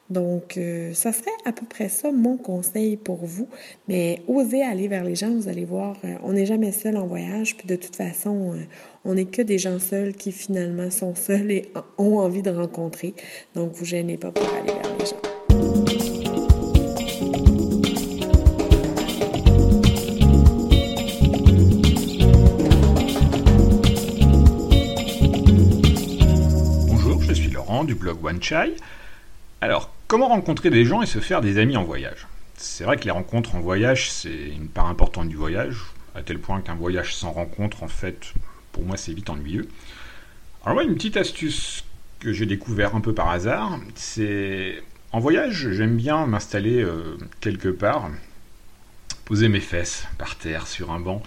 Donc, 0.10 0.58
euh, 0.58 0.94
ça 0.94 1.12
serait 1.12 1.32
à 1.46 1.52
peu 1.52 1.66
près 1.66 1.90
ça 1.90 2.12
mon 2.12 2.38
conseil 2.38 2.96
pour 2.96 3.26
vous. 3.26 3.48
Mais 3.88 4.22
osez 4.28 4.62
aller 4.62 4.88
vers 4.88 5.04
les 5.04 5.16
gens, 5.16 5.32
vous 5.32 5.48
allez 5.48 5.66
voir, 5.66 5.98
euh, 6.04 6.16
on 6.24 6.34
n'est 6.34 6.46
jamais 6.46 6.72
seul 6.72 6.98
en 6.98 7.08
voyage. 7.08 7.58
Puis 7.58 7.68
de 7.68 7.76
toute 7.76 7.96
façon, 7.96 8.54
euh, 8.54 8.60
on 9.04 9.16
n'est 9.16 9.26
que 9.26 9.42
des 9.42 9.58
gens 9.58 9.80
seuls 9.80 10.14
qui 10.14 10.32
finalement 10.32 10.92
sont 10.92 11.16
seuls 11.16 11.50
et 11.50 11.72
ont 11.98 12.20
envie 12.20 12.44
de 12.44 12.52
rencontrer. 12.52 13.16
Donc, 13.56 13.72
vous 13.74 13.86
gênez 13.86 14.18
pas 14.18 14.32
pour 14.32 14.48
aller 14.54 14.72
vers 14.74 14.98
les 15.00 15.06
gens. 15.06 15.16
Bonjour, 26.88 27.24
je 27.24 27.34
suis 27.34 27.50
Laurent 27.50 27.84
du 27.84 27.96
blog 27.96 28.24
One 28.24 28.42
Chai. 28.42 28.76
Alors, 29.62 29.94
comment 30.08 30.28
rencontrer 30.28 30.70
des 30.70 30.86
gens 30.86 31.02
et 31.02 31.06
se 31.06 31.20
faire 31.20 31.42
des 31.42 31.58
amis 31.58 31.78
en 31.78 31.84
voyage? 31.84 32.28
C'est 32.58 32.84
vrai 32.84 32.98
que 32.98 33.06
les 33.06 33.12
rencontres 33.12 33.56
en 33.56 33.60
voyage, 33.60 34.12
c'est 34.12 34.50
une 34.50 34.68
part 34.68 34.88
importante 34.88 35.30
du 35.30 35.36
voyage, 35.36 35.78
à 36.14 36.22
tel 36.22 36.40
point 36.40 36.62
qu'un 36.62 36.76
voyage 36.76 37.16
sans 37.16 37.32
rencontre, 37.32 37.84
en 37.84 37.88
fait, 37.88 38.34
pour 38.72 38.84
moi, 38.84 38.98
c'est 38.98 39.14
vite 39.14 39.30
ennuyeux. 39.30 39.68
Alors 40.64 40.76
moi, 40.76 40.84
une 40.84 40.96
petite 40.96 41.18
astuce 41.18 41.84
que 42.20 42.34
j'ai 42.34 42.46
découvert 42.46 42.96
un 42.96 43.02
peu 43.02 43.14
par 43.14 43.30
hasard, 43.30 43.80
c'est 43.96 44.82
en 45.12 45.20
voyage, 45.20 45.70
j'aime 45.72 45.96
bien 45.96 46.26
m'installer 46.26 46.82
euh, 46.82 47.18
quelque 47.40 47.70
part, 47.70 48.10
poser 49.26 49.48
mes 49.48 49.60
fesses 49.60 50.08
par 50.18 50.36
terre 50.36 50.68
sur 50.68 50.92
un 50.92 51.00
banc 51.00 51.22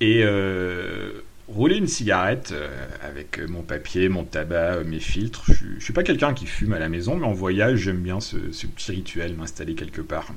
et 0.00 0.22
euh, 0.24 1.22
rouler 1.52 1.76
une 1.76 1.86
cigarette 1.86 2.52
euh, 2.52 2.68
avec 3.02 3.40
mon 3.48 3.62
papier, 3.62 4.08
mon 4.08 4.24
tabac, 4.24 4.84
mes 4.84 5.00
filtres. 5.00 5.44
Je, 5.46 5.74
ne 5.74 5.80
suis 5.80 5.92
pas 5.92 6.02
quelqu'un 6.02 6.34
qui 6.34 6.46
fume 6.46 6.72
à 6.72 6.78
la 6.78 6.88
maison, 6.88 7.16
mais 7.16 7.26
en 7.26 7.32
voyage, 7.32 7.80
j'aime 7.80 8.00
bien 8.00 8.20
ce, 8.20 8.36
petit 8.36 8.92
rituel, 8.92 9.34
m'installer 9.34 9.74
quelque 9.74 10.00
part, 10.00 10.32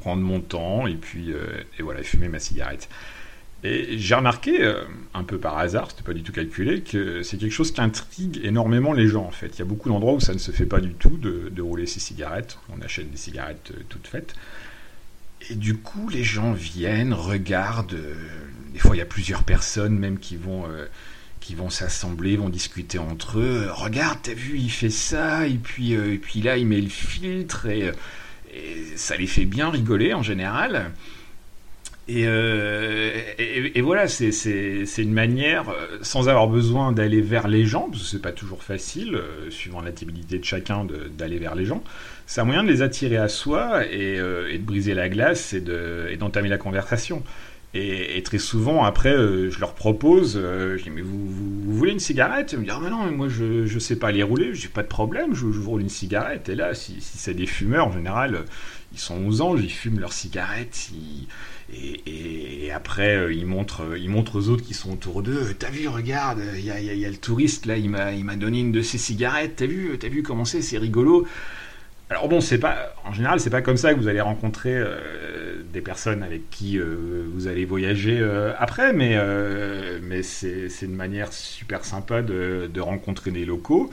prendre 0.00 0.22
mon 0.22 0.40
temps 0.40 0.86
et 0.86 0.94
puis 0.94 1.32
et 1.78 1.82
voilà, 1.82 2.02
fumer 2.02 2.28
ma 2.28 2.38
cigarette. 2.38 2.88
Et 3.64 3.98
j'ai 3.98 4.14
remarqué, 4.14 4.62
euh, 4.62 4.84
un 5.14 5.24
peu 5.24 5.38
par 5.38 5.58
hasard, 5.58 5.90
c'était 5.90 6.02
pas 6.02 6.12
du 6.12 6.22
tout 6.22 6.32
calculé, 6.32 6.82
que 6.82 7.22
c'est 7.22 7.38
quelque 7.38 7.52
chose 7.52 7.72
qui 7.72 7.80
intrigue 7.80 8.40
énormément 8.44 8.92
les 8.92 9.08
gens 9.08 9.24
en 9.24 9.30
fait. 9.30 9.48
Il 9.48 9.58
y 9.58 9.62
a 9.62 9.64
beaucoup 9.64 9.88
d'endroits 9.88 10.12
où 10.12 10.20
ça 10.20 10.34
ne 10.34 10.38
se 10.38 10.52
fait 10.52 10.66
pas 10.66 10.80
du 10.80 10.92
tout 10.92 11.16
de, 11.16 11.60
rouler 11.60 11.86
ses 11.86 12.00
cigarettes. 12.00 12.58
On 12.68 12.80
achète 12.82 13.10
des 13.10 13.16
cigarettes 13.16 13.72
euh, 13.74 13.80
toutes 13.88 14.06
faites. 14.06 14.34
Et 15.50 15.54
du 15.54 15.76
coup, 15.76 16.08
les 16.08 16.24
gens 16.24 16.52
viennent, 16.52 17.12
regardent. 17.12 17.94
Euh, 17.94 18.14
des 18.72 18.78
fois, 18.78 18.96
il 18.96 18.98
y 18.98 19.02
a 19.02 19.06
plusieurs 19.06 19.42
personnes 19.42 19.98
même 19.98 20.18
qui 20.18 20.36
vont, 20.36 20.64
vont 21.56 21.70
s'assembler, 21.70 22.36
vont 22.36 22.48
discuter 22.48 22.98
entre 22.98 23.38
eux. 23.38 23.68
Regarde, 23.70 24.18
t'as 24.22 24.34
vu, 24.34 24.58
il 24.58 24.70
fait 24.70 24.90
ça, 24.90 25.46
et 25.46 25.54
puis, 25.54 25.96
puis 26.18 26.42
là, 26.42 26.58
il 26.58 26.66
met 26.66 26.80
le 26.80 26.90
filtre, 26.90 27.66
et 27.66 27.92
ça 28.96 29.16
les 29.16 29.26
fait 29.26 29.46
bien 29.46 29.70
rigoler 29.70 30.12
en 30.12 30.22
général. 30.22 30.92
Euh, 32.08 33.20
et, 33.38 33.78
et, 33.78 33.82
voilà, 33.82 34.06
c'est 34.06 34.30
une 34.98 35.12
manière, 35.12 35.68
euh, 35.70 35.98
sans 36.02 36.28
avoir 36.28 36.46
besoin 36.46 36.92
d'aller 36.92 37.20
vers 37.20 37.48
les 37.48 37.64
gens, 37.64 37.88
parce 37.90 38.02
que 38.02 38.08
c'est 38.08 38.22
pas 38.22 38.32
toujours 38.32 38.62
facile, 38.62 39.16
euh, 39.16 39.50
suivant 39.50 39.80
l'intimidité 39.80 40.38
de 40.38 40.44
chacun, 40.44 40.86
d'aller 41.18 41.38
vers 41.38 41.56
les 41.56 41.64
gens, 41.64 41.82
c'est 42.26 42.40
un 42.40 42.44
moyen 42.44 42.62
de 42.62 42.68
les 42.68 42.82
attirer 42.82 43.16
à 43.16 43.28
soi 43.28 43.84
et, 43.86 44.18
de 44.18 44.64
briser 44.64 44.94
la 44.94 45.08
glace 45.08 45.52
et 45.52 45.60
d'entamer 46.16 46.48
la 46.48 46.58
conversation. 46.58 47.22
Et, 47.74 48.22
très 48.24 48.38
souvent, 48.38 48.84
après, 48.84 49.12
je 49.12 49.60
leur 49.60 49.74
propose, 49.74 50.34
je 50.34 50.82
dis, 50.82 50.90
mais 50.90 51.02
vous, 51.02 51.26
vous, 51.26 51.74
voulez 51.74 51.92
une 51.92 52.00
cigarette? 52.00 52.52
Ils 52.52 52.60
me 52.60 52.64
disent, 52.64 52.72
ah, 52.74 52.80
mais 52.82 52.90
non, 52.90 53.10
moi 53.12 53.28
je, 53.28 53.66
je 53.66 53.78
sais 53.78 53.96
pas 53.96 54.12
les 54.12 54.22
rouler, 54.22 54.54
j'ai 54.54 54.68
pas 54.68 54.82
de 54.82 54.88
problème, 54.88 55.34
je, 55.34 55.52
je 55.52 55.58
vous 55.58 55.70
roule 55.70 55.82
une 55.82 55.88
cigarette. 55.88 56.48
Et 56.48 56.54
là, 56.54 56.74
si, 56.74 57.00
si 57.00 57.18
c'est 57.18 57.34
des 57.34 57.46
fumeurs, 57.46 57.88
en 57.88 57.92
général, 57.92 58.44
ils 58.96 59.00
sont 59.00 59.26
aux 59.26 59.42
anges, 59.42 59.60
ils 59.62 59.70
fument 59.70 60.00
leurs 60.00 60.14
cigarettes, 60.14 60.90
et, 61.70 62.70
après 62.72 63.14
euh, 63.14 63.32
ils, 63.32 63.44
montrent, 63.44 63.82
euh, 63.82 63.98
ils 63.98 64.08
montrent 64.08 64.36
aux 64.36 64.48
autres 64.48 64.64
qui 64.64 64.72
sont 64.72 64.92
autour 64.92 65.22
d'eux, 65.22 65.54
t'as 65.58 65.68
vu, 65.68 65.86
regarde, 65.86 66.40
il 66.56 66.64
y 66.64 66.70
a, 67.04 67.10
le 67.10 67.16
touriste 67.16 67.66
là, 67.66 67.76
il 67.76 67.90
m'a 67.90 68.36
donné 68.36 68.60
une 68.60 68.72
de 68.72 68.80
ses 68.80 68.96
cigarettes, 68.96 69.56
t'as 69.56 69.66
vu, 69.66 69.98
t'as 70.00 70.08
vu 70.08 70.22
comment 70.22 70.46
c'est, 70.46 70.62
c'est 70.62 70.78
rigolo. 70.78 71.26
Alors 72.08 72.28
bon, 72.28 72.40
c'est 72.40 72.58
pas, 72.58 72.94
en 73.04 73.12
général, 73.12 73.38
c'est 73.38 73.50
pas 73.50 73.62
comme 73.62 73.76
ça 73.76 73.92
que 73.92 73.98
vous 73.98 74.08
allez 74.08 74.20
rencontrer 74.20 74.74
euh, 74.74 75.62
des 75.72 75.80
personnes 75.82 76.22
avec 76.22 76.48
qui 76.50 76.78
vous 76.78 77.48
allez 77.48 77.66
voyager 77.66 78.24
après, 78.58 78.94
mais, 78.94 79.18
mais 80.00 80.22
c'est 80.22 80.70
une 80.82 80.94
manière 80.94 81.34
super 81.34 81.84
sympa 81.84 82.22
de 82.22 82.80
rencontrer 82.80 83.30
des 83.30 83.44
locaux. 83.44 83.90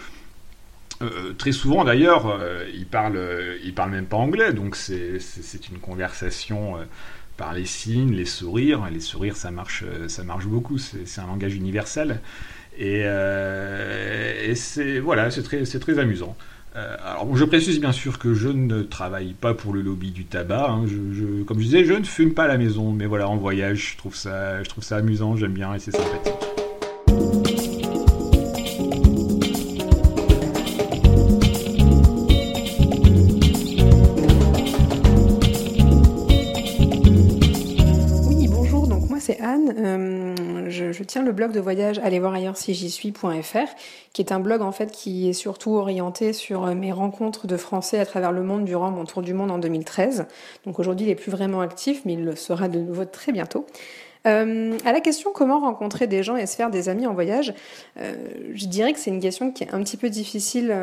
Euh, 1.02 1.34
très 1.34 1.52
souvent 1.52 1.84
d'ailleurs, 1.84 2.28
euh, 2.28 2.66
parlent, 2.90 3.20
ils 3.64 3.74
parlent 3.74 3.92
même 3.92 4.06
pas 4.06 4.18
anglais, 4.18 4.54
donc 4.54 4.76
c'est 4.76 5.20
une 5.72 5.80
conversation 5.80 6.78
euh, 6.78 6.84
par 7.38 7.54
les 7.54 7.66
signes, 7.66 8.14
les 8.14 8.26
sourires. 8.26 8.88
Les 8.92 9.00
sourires, 9.00 9.36
ça 9.36 9.52
marche, 9.52 9.84
ça 10.08 10.24
marche 10.24 10.46
beaucoup. 10.46 10.78
C'est 10.78 11.22
un 11.22 11.28
langage 11.28 11.56
universel, 11.56 12.22
et, 12.78 13.04
c'est 14.56 15.00
voilà, 15.00 15.32
c'est 15.32 15.44
très, 15.44 15.64
très 15.64 16.00
amusant. 16.00 16.36
alors, 16.76 17.36
je 17.36 17.46
précise 17.46 17.80
bien 17.80 17.92
sûr 17.92 18.20
que 18.20 18.34
je 18.34 18.50
ne 18.50 18.82
travaille 18.84 19.34
pas 19.34 19.54
pour 19.54 19.74
le 19.74 19.82
lobby 19.82 20.12
du 20.12 20.26
tabac. 20.26 20.70
Hein. 20.70 20.86
comme 21.48 21.60
je 21.60 21.66
disais, 21.66 21.86
je 21.86 21.94
ne 21.94 22.04
fume 22.04 22.34
pas 22.34 22.44
à 22.44 22.48
la 22.48 22.58
maison, 22.58 22.92
mais 22.92 23.06
voilà, 23.06 23.28
en 23.30 23.38
voyage, 23.38 23.94
je 23.94 23.98
trouve 23.98 24.16
ça, 24.16 24.62
je 24.64 24.70
trouve 24.70 24.84
ça 24.84 24.98
amusant, 24.98 25.36
j'aime 25.36 25.54
bien 25.54 25.74
et 25.74 25.80
c'est 25.80 25.92
sympathique. 25.92 26.33
Je 41.04 41.06
tiens 41.06 41.22
le 41.22 41.34
blog 41.34 41.52
de 41.52 41.60
voyage 41.60 42.00
Allez 42.00 42.20
voir 42.20 42.34
ailleurs 42.34 42.56
si 42.56 42.74
j'y 42.74 42.90
suis.fr, 42.90 43.58
qui 44.14 44.22
est 44.22 44.32
un 44.32 44.40
blog 44.40 44.62
en 44.62 44.72
fait 44.72 44.90
qui 44.90 45.28
est 45.28 45.34
surtout 45.34 45.76
orienté 45.76 46.32
sur 46.32 46.64
euh, 46.64 46.76
mes 46.76 46.94
rencontres 46.94 47.46
de 47.46 47.58
Français 47.58 48.00
à 48.00 48.06
travers 48.06 48.32
le 48.32 48.42
monde 48.42 48.64
durant 48.64 48.90
mon 48.90 49.04
tour 49.04 49.22
du 49.22 49.34
monde 49.34 49.52
en 49.52 49.58
2013. 49.58 50.28
Donc 50.66 50.80
aujourd'hui, 50.80 51.08
il 51.08 51.10
est 51.10 51.16
plus 51.16 51.30
vraiment 51.30 51.60
actif, 51.60 52.04
mais 52.06 52.14
il 52.14 52.24
le 52.24 52.38
sera 52.38 52.70
de 52.70 52.80
nouveau 52.80 53.04
très 53.04 53.34
bientôt. 53.34 53.66
Euh, 54.28 54.78
à 54.86 54.94
la 54.94 55.02
question 55.02 55.32
comment 55.34 55.60
rencontrer 55.60 56.08
des 56.08 56.24
gens 56.24 56.38
et 56.38 56.46
se 56.46 56.56
faire 56.56 56.70
des 56.70 56.88
amis 56.88 57.06
en 57.06 57.14
voyage, 57.14 57.54
euh, 58.00 58.14
je 58.54 58.66
dirais 58.68 58.94
que 58.94 59.00
c'est 59.00 59.12
une 59.12 59.20
question 59.20 59.52
qui 59.52 59.66
est 59.66 59.74
un 59.74 59.84
petit 59.84 59.98
peu 59.98 60.10
difficile. 60.10 60.74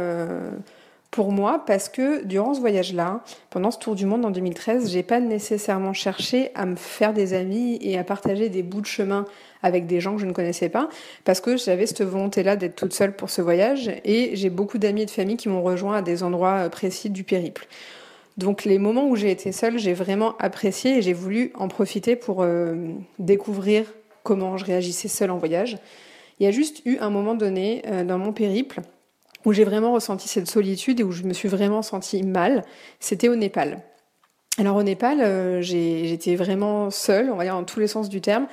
Pour 1.11 1.33
moi 1.33 1.64
parce 1.66 1.88
que 1.88 2.25
durant 2.25 2.55
ce 2.55 2.61
voyage-là, 2.61 3.23
pendant 3.51 3.70
ce 3.70 3.79
tour 3.79 3.94
du 3.94 4.07
monde 4.07 4.25
en 4.25 4.31
2013, 4.31 4.90
j'ai 4.90 5.03
pas 5.03 5.20
nécessairement 5.20 5.92
cherché 5.92 6.51
à 6.55 6.66
me 6.66 6.77
faire 6.77 7.12
des 7.12 7.35
amis 7.35 7.79
et 7.83 7.99
à 7.99 8.05
partager 8.05 8.49
des 8.49 8.62
bouts 8.62 8.81
de 8.81 8.87
chemin 8.87 9.25
avec 9.62 9.87
des 9.87 10.01
gens 10.01 10.14
que 10.14 10.20
je 10.20 10.27
ne 10.27 10.33
connaissais 10.33 10.68
pas 10.68 10.88
parce 11.25 11.40
que 11.40 11.57
j'avais 11.57 11.87
cette 11.87 12.03
volonté-là 12.03 12.57
d'être 12.57 12.77
toute 12.77 12.92
seule 12.92 13.14
pour 13.14 13.29
ce 13.29 13.42
voyage 13.42 13.90
et 14.05 14.37
j'ai 14.37 14.51
beaucoup 14.51 14.79
d'amis 14.79 15.03
et 15.03 15.07
de 15.07 15.11
familles 15.11 15.37
qui 15.37 15.49
m'ont 15.49 15.62
rejoint 15.62 15.96
à 15.96 16.03
des 16.03 16.23
endroits 16.23 16.66
euh, 16.66 16.68
précis 16.68 17.11
du 17.11 17.25
périple. 17.25 17.66
Donc 18.37 18.64
les 18.64 18.79
moments 18.79 19.09
où 19.09 19.16
j'ai 19.16 19.33
été 19.33 19.51
seule, 19.51 19.79
j'ai 19.79 19.92
vraiment 19.92 20.37
apprécié 20.38 20.99
et 20.99 21.03
j'ai 21.03 21.12
voulu 21.12 21.53
en 21.57 21.66
profiter 21.66 22.14
pour 22.14 22.42
euh, 22.42 22.75
découvrir 23.18 23.85
comment 24.23 24.57
je 24.57 24.64
réagissais 24.64 25.09
seule 25.09 25.31
en 25.31 25.38
voyage. 25.38 25.77
Il 26.38 26.44
y 26.44 26.46
a 26.46 26.53
juste 26.53 26.83
eu 26.87 26.99
un 26.99 27.11
moment 27.11 27.35
donné 27.35 27.83
euh, 27.87 28.05
dans 28.05 28.16
mon 28.16 28.33
périple 28.33 28.81
où 29.44 29.53
j'ai 29.53 29.64
vraiment 29.64 29.92
ressenti 29.92 30.29
cette 30.29 30.48
solitude 30.48 31.00
et 31.00 31.03
où 31.03 31.12
je 31.12 31.22
me 31.22 31.33
suis 31.33 31.48
vraiment 31.48 31.83
sentie 31.83 32.22
mal, 32.22 32.64
c'était 32.98 33.29
au 33.29 33.37
Népal. 33.37 33.83
Alors 34.59 34.76
au 34.76 34.83
Népal, 34.83 35.20
euh, 35.20 35.62
j'étais 35.62 36.37
vraiment 36.37 36.90
seule, 36.90 37.31
on 37.31 37.37
va 37.37 37.44
dire 37.44 37.55
dans 37.55 37.64
tous 37.64 37.81
les 37.81 37.87
sens 37.87 38.09
du 38.09 38.20
terme. 38.20 38.46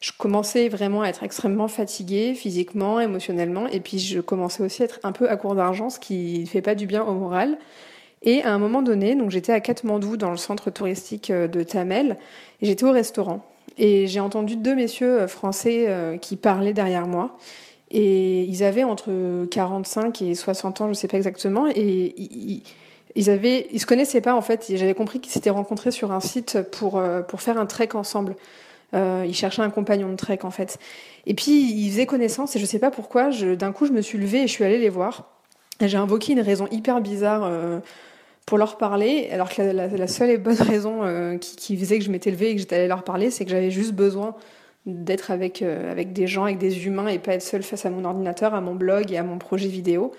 Je 0.00 0.10
commençais 0.16 0.68
vraiment 0.68 1.02
à 1.02 1.08
être 1.08 1.22
extrêmement 1.22 1.68
fatiguée 1.68 2.34
physiquement, 2.34 3.00
émotionnellement, 3.00 3.66
et 3.68 3.80
puis 3.80 3.98
je 3.98 4.20
commençais 4.20 4.62
aussi 4.62 4.82
à 4.82 4.86
être 4.86 5.00
un 5.02 5.12
peu 5.12 5.28
à 5.28 5.36
court 5.36 5.54
d'argent, 5.54 5.90
ce 5.90 6.00
qui 6.00 6.40
ne 6.40 6.46
fait 6.46 6.62
pas 6.62 6.74
du 6.74 6.86
bien 6.86 7.04
au 7.04 7.12
moral. 7.12 7.58
Et 8.22 8.42
à 8.42 8.52
un 8.52 8.58
moment 8.58 8.82
donné, 8.82 9.14
donc 9.14 9.30
j'étais 9.30 9.52
à 9.52 9.60
Katmandou, 9.60 10.16
dans 10.16 10.30
le 10.30 10.36
centre 10.36 10.70
touristique 10.70 11.30
euh, 11.30 11.48
de 11.48 11.62
Tamel, 11.62 12.16
et 12.60 12.66
j'étais 12.66 12.84
au 12.84 12.92
restaurant. 12.92 13.44
Et 13.78 14.06
j'ai 14.06 14.20
entendu 14.20 14.56
deux 14.56 14.74
messieurs 14.74 15.22
euh, 15.22 15.28
français 15.28 16.18
qui 16.20 16.36
parlaient 16.36 16.72
derrière 16.72 17.06
moi. 17.06 17.36
Et 17.94 18.44
ils 18.44 18.64
avaient 18.64 18.84
entre 18.84 19.44
45 19.50 20.22
et 20.22 20.34
60 20.34 20.80
ans, 20.80 20.84
je 20.86 20.88
ne 20.90 20.94
sais 20.94 21.08
pas 21.08 21.18
exactement. 21.18 21.68
Et 21.68 22.14
ils, 22.16 22.62
ils, 23.14 23.80
se 23.80 23.86
connaissaient 23.86 24.22
pas 24.22 24.34
en 24.34 24.40
fait. 24.40 24.72
J'avais 24.74 24.94
compris 24.94 25.20
qu'ils 25.20 25.30
s'étaient 25.30 25.50
rencontrés 25.50 25.90
sur 25.90 26.10
un 26.10 26.20
site 26.20 26.62
pour, 26.72 26.98
euh, 26.98 27.20
faire 27.36 27.58
un 27.58 27.66
trek 27.66 27.90
ensemble. 27.92 28.34
Euh, 28.94 29.24
ils 29.26 29.34
cherchaient 29.34 29.60
un 29.60 29.68
compagnon 29.68 30.08
de 30.08 30.16
trek 30.16 30.38
en 30.42 30.50
fait. 30.50 30.78
Et 31.26 31.34
puis 31.34 31.70
ils 31.70 31.90
faisaient 31.90 32.06
connaissance 32.06 32.56
et 32.56 32.58
je 32.58 32.64
sais 32.64 32.78
pas 32.78 32.90
pourquoi. 32.90 33.28
D'un 33.30 33.72
coup, 33.72 33.84
je 33.84 33.92
me 33.92 34.00
suis 34.00 34.16
levée 34.16 34.38
et 34.38 34.46
je 34.46 34.52
suis 34.52 34.64
allée 34.64 34.78
les 34.78 34.88
voir. 34.88 35.30
J'ai 35.80 35.98
invoqué 35.98 36.32
une 36.32 36.40
raison 36.40 36.68
hyper 36.70 37.02
bizarre 37.02 37.42
euh, 37.44 37.80
pour 38.46 38.56
leur 38.56 38.78
parler, 38.78 39.28
alors 39.32 39.50
que 39.50 39.60
la, 39.60 40.08
seule 40.08 40.30
et 40.30 40.38
bonne 40.38 40.54
raison 40.60 41.36
qui, 41.38 41.56
qui, 41.56 41.76
faisait 41.76 41.98
que 41.98 42.04
je 42.06 42.10
m'étais 42.10 42.30
levée 42.30 42.50
et 42.50 42.54
que 42.54 42.60
j'étais 42.60 42.76
allée 42.76 42.88
leur 42.88 43.04
parler, 43.04 43.30
c'est 43.30 43.44
que 43.44 43.50
j'avais 43.50 43.70
juste 43.70 43.92
besoin 43.92 44.34
d'être 44.86 45.30
avec, 45.30 45.62
avec 45.62 46.12
des 46.12 46.26
gens, 46.26 46.44
avec 46.44 46.58
des 46.58 46.86
humains 46.86 47.08
et 47.08 47.18
pas 47.18 47.34
être 47.34 47.42
seule 47.42 47.62
face 47.62 47.86
à 47.86 47.90
mon 47.90 48.04
ordinateur, 48.04 48.54
à 48.54 48.60
mon 48.60 48.74
blog 48.74 49.12
et 49.12 49.18
à 49.18 49.22
mon 49.22 49.38
projet 49.38 49.68
vidéo. 49.68 50.12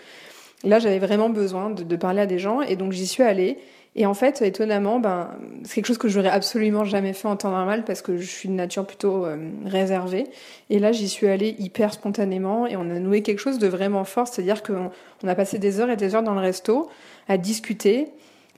Là, 0.63 0.80
j'avais 0.80 0.99
vraiment 0.99 1.30
besoin 1.30 1.69
de, 1.69 1.84
de, 1.84 1.95
parler 1.97 2.21
à 2.21 2.26
des 2.26 2.39
gens 2.39 2.62
et 2.62 2.76
donc 2.78 2.93
j'y 2.93 3.08
suis 3.08 3.23
allée. 3.23 3.58
Et 3.95 4.08
en 4.08 4.15
fait, 4.15 4.41
étonnamment, 4.41 4.99
ben, 4.99 5.30
c'est 5.63 5.76
quelque 5.76 5.86
chose 5.86 5.97
que 5.99 6.08
j'aurais 6.08 6.30
absolument 6.30 6.84
jamais 6.84 7.13
fait 7.13 7.28
en 7.28 7.36
temps 7.36 7.52
normal 7.52 7.84
parce 7.86 8.02
que 8.02 8.17
je 8.17 8.26
suis 8.26 8.49
de 8.49 8.54
nature 8.54 8.88
plutôt 8.88 9.26
euh, 9.26 9.38
réservée. 9.65 10.26
Et 10.71 10.80
là, 10.80 10.91
j'y 10.91 11.08
suis 11.08 11.28
allée 11.28 11.56
hyper 11.60 11.93
spontanément 11.93 12.65
et 12.65 12.76
on 12.76 12.89
a 12.89 12.99
noué 12.99 13.21
quelque 13.21 13.39
chose 13.39 13.60
de 13.60 13.67
vraiment 13.67 14.04
fort. 14.04 14.28
C'est-à-dire 14.28 14.63
qu'on 14.63 14.89
on 15.23 15.28
a 15.28 15.36
passé 15.36 15.60
des 15.60 15.80
heures 15.80 15.91
et 15.91 15.95
des 15.95 16.15
heures 16.15 16.23
dans 16.23 16.34
le 16.34 16.39
resto 16.39 16.89
à 17.28 17.38
discuter 17.38 18.08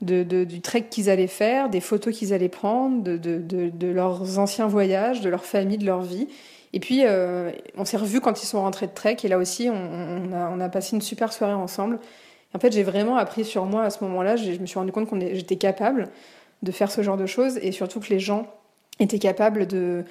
de, 0.01 0.43
du 0.43 0.61
trek 0.61 0.87
qu'ils 0.89 1.09
allaient 1.09 1.27
faire, 1.27 1.69
des 1.69 1.81
photos 1.81 2.15
qu'ils 2.15 2.33
allaient 2.33 2.49
prendre, 2.49 3.03
de, 3.03 3.87
leurs 3.87 4.39
anciens 4.39 4.67
voyages, 4.67 5.21
de 5.21 5.29
leur 5.29 5.45
famille, 5.45 5.77
de 5.77 5.85
leur 5.85 6.01
vie. 6.01 6.27
Et 6.73 6.79
puis, 6.79 7.01
euh, 7.05 7.51
on 7.77 7.85
s'est 7.85 7.97
revus 7.97 8.19
quand 8.19 8.43
ils 8.43 8.45
sont 8.45 8.61
rentrés 8.61 8.87
de 8.87 8.93
trek. 8.93 9.17
Et 9.23 9.27
là 9.27 9.37
aussi, 9.37 9.69
on, 9.69 9.75
on, 9.75 10.33
a, 10.33 10.49
on 10.49 10.59
a 10.59 10.67
passé 10.67 10.95
une 10.95 11.01
super 11.01 11.31
soirée 11.31 11.53
ensemble. 11.53 11.99
En 12.53 12.59
fait, 12.59 12.71
j'ai 12.73 12.83
vraiment 12.83 13.15
appris 13.17 13.45
sur 13.45 13.65
moi 13.65 13.83
à 13.83 13.89
ce 13.89 14.03
moment-là. 14.03 14.35
Je 14.35 14.59
me 14.59 14.65
suis 14.65 14.79
rendu 14.79 14.91
compte 14.91 15.09
que 15.09 15.17
j'étais 15.33 15.55
capable 15.55 16.09
de 16.63 16.71
faire 16.71 16.91
ce 16.91 17.01
genre 17.01 17.17
de 17.17 17.25
choses 17.25 17.57
et 17.61 17.71
surtout 17.71 17.99
que 17.99 18.09
les 18.09 18.19
gens 18.19 18.47
étaient 18.99 19.19
capables 19.19 19.67
de, 19.67 20.03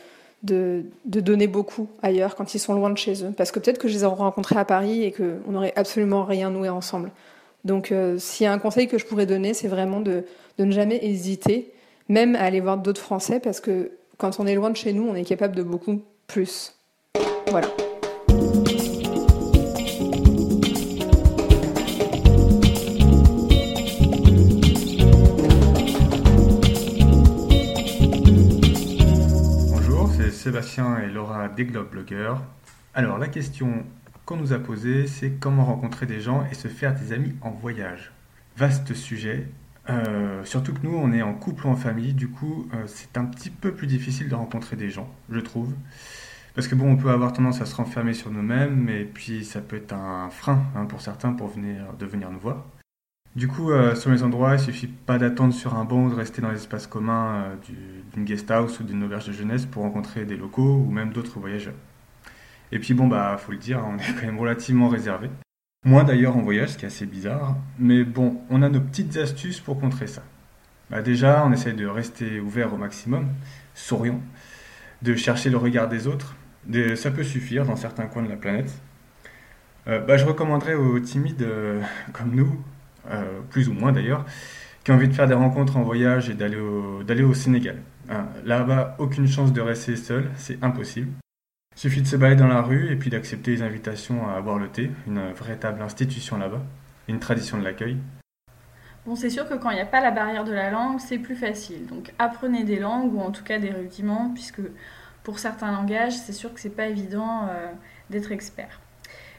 de, 0.44 0.85
donner 1.05 1.47
beaucoup 1.47 1.88
ailleurs 2.03 2.37
quand 2.37 2.55
ils 2.55 2.59
sont 2.59 2.75
loin 2.75 2.90
de 2.90 2.99
chez 2.99 3.25
eux. 3.25 3.33
Parce 3.37 3.51
que 3.51 3.59
peut-être 3.59 3.79
que 3.79 3.88
je 3.88 3.94
les 3.94 4.05
aurais 4.05 4.16
rencontrés 4.16 4.57
à 4.57 4.64
Paris 4.64 5.03
et 5.03 5.12
qu'on 5.12 5.51
n'aurait 5.51 5.73
absolument 5.77 6.25
rien 6.25 6.51
noué 6.51 6.68
ensemble. 6.68 7.11
Donc, 7.64 7.92
euh, 7.92 8.18
s'il 8.18 8.44
y 8.44 8.46
a 8.46 8.53
un 8.53 8.59
conseil 8.59 8.88
que 8.88 8.98
je 8.98 9.07
pourrais 9.07 9.27
donner, 9.27 9.55
c'est 9.55 9.68
vraiment 9.68 10.00
de, 10.00 10.24
ne 10.59 10.70
jamais 10.70 11.05
hésiter, 11.05 11.72
même 12.09 12.37
à 12.37 12.40
aller 12.40 12.61
voir 12.61 12.79
d'autres 12.79 13.00
Français, 13.00 13.40
parce 13.40 13.61
que 13.61 13.92
quand 14.18 14.38
on 14.38 14.46
est 14.46 14.55
loin 14.55 14.70
de 14.70 14.77
chez 14.77 14.92
nous, 14.92 15.07
on 15.09 15.14
est 15.14 15.24
capable 15.24 15.57
de 15.57 15.62
beaucoup 15.62 16.03
plus. 16.27 16.74
Voilà. 17.48 17.68
Sébastien 30.44 30.98
et 30.98 31.07
Laura 31.07 31.48
des 31.48 31.64
Blogueurs. 31.64 32.42
Alors 32.92 33.16
la 33.16 33.29
question 33.29 33.83
qu'on 34.25 34.37
nous 34.37 34.53
a 34.53 34.59
posée, 34.59 35.07
c'est 35.07 35.33
comment 35.33 35.65
rencontrer 35.65 36.07
des 36.07 36.21
gens 36.21 36.47
et 36.51 36.55
se 36.55 36.69
faire 36.69 36.95
des 36.95 37.13
amis 37.13 37.35
en 37.43 37.51
voyage. 37.51 38.13
Vaste 38.57 38.95
sujet, 38.95 39.49
euh, 39.91 40.45
surtout 40.45 40.73
que 40.73 40.81
nous 40.83 40.97
on 40.97 41.13
est 41.13 41.23
en 41.23 41.35
couple 41.35 41.67
ou 41.67 41.71
en 41.71 41.77
famille, 41.77 42.15
du 42.15 42.29
coup 42.29 42.67
euh, 42.73 42.85
c'est 42.87 43.19
un 43.19 43.25
petit 43.27 43.51
peu 43.51 43.73
plus 43.73 43.87
difficile 43.87 44.29
de 44.29 44.35
rencontrer 44.35 44.77
des 44.77 44.91
gens, 44.91 45.09
je 45.31 45.41
trouve. 45.41 45.75
Parce 46.55 46.69
que 46.69 46.75
bon, 46.77 46.91
on 46.91 46.97
peut 46.97 47.11
avoir 47.11 47.33
tendance 47.33 47.61
à 47.61 47.67
se 47.67 47.75
renfermer 47.75 48.15
sur 48.15 48.31
nous-mêmes, 48.31 48.77
mais 48.77 49.05
puis 49.05 49.45
ça 49.45 49.61
peut 49.61 49.77
être 49.77 49.93
un 49.93 50.31
frein 50.31 50.63
hein, 50.77 50.87
pour 50.87 51.01
certains 51.01 51.33
pour 51.33 51.49
venir, 51.49 51.93
de 51.99 52.07
venir 52.07 52.31
nous 52.31 52.39
voir. 52.39 52.65
Du 53.35 53.49
coup, 53.49 53.73
euh, 53.73 53.97
sur 53.97 54.13
les 54.13 54.23
endroits, 54.23 54.55
il 54.55 54.61
suffit 54.61 54.87
pas 54.87 55.19
d'attendre 55.19 55.53
sur 55.53 55.75
un 55.75 55.85
banc 55.85 56.05
ou 56.05 56.11
de 56.11 56.15
rester 56.15 56.41
dans 56.41 56.53
l'espace 56.53 56.87
commun 56.87 57.49
d'une 58.13 58.25
guest 58.25 58.49
house 58.53 58.79
ou 58.79 58.85
d'une 58.85 59.03
auberge 59.03 59.27
de 59.27 59.33
jeunesse 59.33 59.67
pour 59.67 59.83
rencontrer 59.83 60.25
des 60.25 60.37
locaux 60.37 60.85
ou 60.87 60.91
même 60.91 61.13
d'autres 61.13 61.41
voyageurs. 61.41 61.75
Et 62.75 62.81
puis 62.81 62.93
bon, 62.93 63.07
bah, 63.07 63.37
faut 63.39 63.53
le 63.53 63.59
dire, 63.59 63.81
on 63.87 63.97
est 63.97 64.15
quand 64.21 64.27
même 64.27 64.39
relativement 64.39 64.89
réservé. 64.89 65.31
Moi 65.87 66.03
d'ailleurs 66.03 66.37
en 66.37 66.43
voyage, 66.43 66.71
ce 66.71 66.79
qui 66.79 66.85
est 66.85 66.89
assez 66.89 67.07
bizarre, 67.07 67.57
mais 67.79 68.05
bon, 68.05 68.41
on 68.51 68.63
a 68.63 68.69
nos 68.69 68.81
petites 68.81 69.17
astuces 69.17 69.61
pour 69.61 69.81
contrer 69.81 70.09
ça. 70.09 70.23
Bah, 70.91 71.01
déjà, 71.01 71.45
on 71.47 71.53
essaye 71.53 71.75
de 71.75 71.87
rester 71.87 72.41
ouvert 72.41 72.75
au 72.75 72.77
maximum, 72.77 73.29
souriant, 73.75 74.21
de 75.03 75.15
chercher 75.15 75.51
le 75.51 75.57
regard 75.57 75.89
des 75.89 76.07
autres. 76.07 76.35
ça 76.97 77.11
peut 77.11 77.23
suffire 77.23 77.65
dans 77.65 77.77
certains 77.77 78.07
coins 78.07 78.25
de 78.25 78.29
la 78.29 78.37
planète. 78.37 78.73
Euh, 79.87 80.01
bah, 80.01 80.17
je 80.17 80.25
recommanderais 80.25 80.75
aux 80.75 80.99
timides 80.99 81.47
comme 82.13 82.35
nous 82.35 82.61
euh, 83.11 83.41
plus 83.51 83.69
ou 83.69 83.75
moins 83.75 83.93
d'ailleurs, 83.93 84.25
qui 84.83 84.91
ont 84.91 84.95
envie 84.95 85.09
de 85.09 85.13
faire 85.13 85.29
des 85.29 85.35
rencontres 85.35 85.77
en 85.77 85.83
voyage 85.83 86.31
et 86.31 86.35
d'aller 86.35 86.57
au, 86.57 87.03
d'aller 87.03 87.23
au 87.23 87.35
Sénégal. 87.35 87.83
Hein, 88.11 88.27
là-bas, 88.45 88.97
aucune 88.99 89.29
chance 89.29 89.53
de 89.53 89.61
rester 89.61 89.97
seul, 89.97 90.31
c'est 90.37 90.63
impossible. 90.65 91.13
Suffit 91.77 92.03
de 92.03 92.07
se 92.07 92.17
balader 92.17 92.41
dans 92.41 92.49
la 92.49 92.63
rue 92.63 92.91
et 92.93 92.97
puis 92.97 93.11
d'accepter 93.11 93.51
les 93.51 93.63
invitations 93.63 94.29
à 94.29 94.41
boire 94.41 94.59
le 94.59 94.69
thé, 94.69 94.91
une 95.07 95.33
véritable 95.33 95.83
institution 95.83 96.39
là-bas, 96.39 96.63
une 97.09 97.19
tradition 97.19 97.59
de 97.59 97.65
l'accueil. 97.65 97.97
Bon, 99.07 99.17
c'est 99.17 99.29
sûr 99.29 99.47
que 99.49 99.55
quand 99.55 99.71
il 99.71 99.75
n'y 99.75 99.83
a 99.83 99.87
pas 99.87 100.01
la 100.01 100.13
barrière 100.13 100.45
de 100.45 100.53
la 100.53 100.71
langue, 100.71 100.99
c'est 100.99 101.19
plus 101.19 101.35
facile. 101.35 101.87
Donc 101.87 102.15
apprenez 102.19 102.65
des 102.65 102.79
langues 102.79 103.13
ou 103.13 103.21
en 103.21 103.33
tout 103.33 103.43
cas 103.45 103.59
des 103.59 103.71
rudiments, 103.71 104.31
puisque 104.33 104.63
pour 105.25 105.39
certains 105.39 105.73
langages, 105.73 106.17
c'est 106.17 106.33
sûr 106.33 106.55
que 106.55 106.61
c'est 106.61 106.75
pas 106.75 106.87
évident 106.87 107.49
euh, 107.51 107.73
d'être 108.09 108.31
expert. 108.31 108.81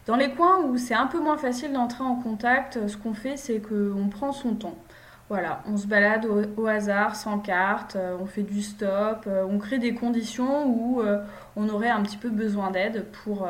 Dans 0.06 0.18
les 0.18 0.32
coins 0.32 0.62
où 0.62 0.78
c'est 0.78 0.94
un 0.94 1.08
peu 1.08 1.20
moins 1.20 1.38
facile 1.38 1.74
d'entrer 1.74 2.04
en 2.04 2.16
contact, 2.16 2.88
ce 2.88 2.98
qu'on 2.98 3.14
fait, 3.14 3.38
c'est 3.38 3.60
qu'on 3.60 4.08
prend 4.10 4.32
son 4.34 4.54
temps. 4.54 4.78
Voilà, 5.28 5.64
on 5.66 5.76
se 5.76 5.88
balade 5.88 6.28
au, 6.56 6.68
hasard, 6.68 7.16
sans 7.16 7.40
carte, 7.40 7.96
euh, 7.96 8.16
on 8.20 8.28
fait 8.28 8.44
du 8.44 8.62
stop, 8.62 9.26
euh, 9.26 9.44
on 9.50 9.58
crée 9.58 9.80
des 9.80 9.96
conditions 9.96 10.68
où 10.68 11.02
euh, 11.02 11.20
on 11.56 11.68
aurait 11.68 11.90
un 11.90 12.04
petit 12.04 12.18
peu 12.18 12.30
besoin 12.30 12.70
d'aide 12.70 13.06
pour 13.24 13.48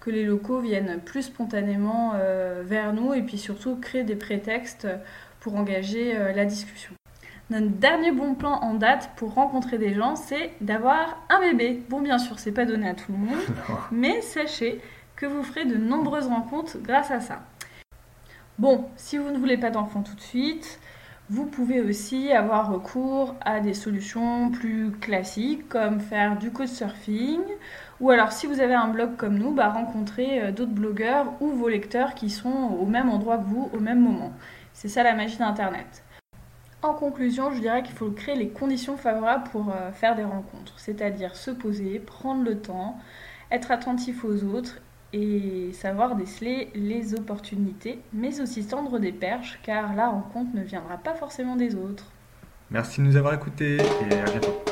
que 0.00 0.10
les 0.10 0.24
locaux 0.24 0.60
viennent 0.60 1.00
plus 1.00 1.24
spontanément 1.24 2.14
vers 2.62 2.92
nous 2.92 3.12
et 3.14 3.22
puis 3.22 3.36
surtout 3.36 3.76
créer 3.76 4.04
des 4.04 4.16
prétextes 4.16 4.86
pour 5.40 5.56
engager 5.56 6.16
la 6.34 6.44
discussion. 6.44 6.94
Notre 7.50 7.68
dernier 7.68 8.12
bon 8.12 8.34
plan 8.34 8.60
en 8.60 8.74
date 8.74 9.10
pour 9.16 9.34
rencontrer 9.34 9.76
des 9.76 9.94
gens, 9.94 10.14
c'est 10.14 10.52
d'avoir 10.60 11.18
un 11.30 11.40
bébé. 11.40 11.82
Bon, 11.88 12.00
bien 12.00 12.18
sûr, 12.18 12.38
c'est 12.38 12.52
pas 12.52 12.64
donné 12.64 12.88
à 12.88 12.94
tout 12.94 13.10
le 13.10 13.18
monde, 13.18 13.40
mais 13.90 14.20
sachez 14.20 14.80
que 15.16 15.26
vous 15.26 15.42
ferez 15.42 15.64
de 15.64 15.76
nombreuses 15.76 16.28
rencontres 16.28 16.78
grâce 16.80 17.10
à 17.10 17.20
ça. 17.20 17.40
Bon, 18.58 18.86
si 18.96 19.18
vous 19.18 19.30
ne 19.30 19.38
voulez 19.38 19.56
pas 19.56 19.70
d'enfants 19.70 20.02
tout 20.02 20.14
de 20.14 20.20
suite, 20.20 20.78
vous 21.30 21.44
pouvez 21.44 21.82
aussi 21.82 22.32
avoir 22.32 22.72
recours 22.72 23.34
à 23.42 23.60
des 23.60 23.74
solutions 23.74 24.50
plus 24.50 24.92
classiques 24.92 25.68
comme 25.68 26.00
faire 26.00 26.38
du 26.38 26.50
surfing 26.66 27.40
ou 28.00 28.10
alors 28.10 28.32
si 28.32 28.46
vous 28.46 28.60
avez 28.60 28.74
un 28.74 28.88
blog 28.88 29.16
comme 29.16 29.36
nous, 29.36 29.52
bah, 29.52 29.68
rencontrer 29.68 30.40
euh, 30.40 30.52
d'autres 30.52 30.72
blogueurs 30.72 31.26
ou 31.40 31.48
vos 31.48 31.68
lecteurs 31.68 32.14
qui 32.14 32.30
sont 32.30 32.76
au 32.80 32.86
même 32.86 33.10
endroit 33.10 33.36
que 33.36 33.44
vous 33.44 33.68
au 33.74 33.80
même 33.80 34.00
moment. 34.00 34.32
C'est 34.72 34.88
ça 34.88 35.02
la 35.02 35.14
magie 35.14 35.36
d'Internet. 35.36 36.02
En 36.82 36.94
conclusion, 36.94 37.52
je 37.52 37.60
dirais 37.60 37.82
qu'il 37.82 37.96
faut 37.96 38.10
créer 38.10 38.36
les 38.36 38.48
conditions 38.48 38.96
favorables 38.96 39.50
pour 39.50 39.70
euh, 39.70 39.90
faire 39.92 40.14
des 40.14 40.24
rencontres, 40.24 40.78
c'est-à-dire 40.78 41.34
se 41.36 41.50
poser, 41.50 41.98
prendre 41.98 42.42
le 42.44 42.58
temps, 42.58 42.96
être 43.50 43.70
attentif 43.70 44.24
aux 44.24 44.44
autres 44.44 44.80
et 45.12 45.72
savoir 45.72 46.16
déceler 46.16 46.70
les 46.74 47.14
opportunités, 47.14 48.00
mais 48.12 48.40
aussi 48.40 48.66
tendre 48.66 48.98
des 48.98 49.12
perches, 49.12 49.58
car 49.62 49.94
la 49.94 50.08
rencontre 50.08 50.54
ne 50.54 50.62
viendra 50.62 50.98
pas 50.98 51.14
forcément 51.14 51.56
des 51.56 51.74
autres. 51.74 52.06
Merci 52.70 53.00
de 53.00 53.06
nous 53.06 53.16
avoir 53.16 53.32
écoutés 53.34 53.76
et 53.76 54.14
à 54.14 54.24
bientôt. 54.24 54.62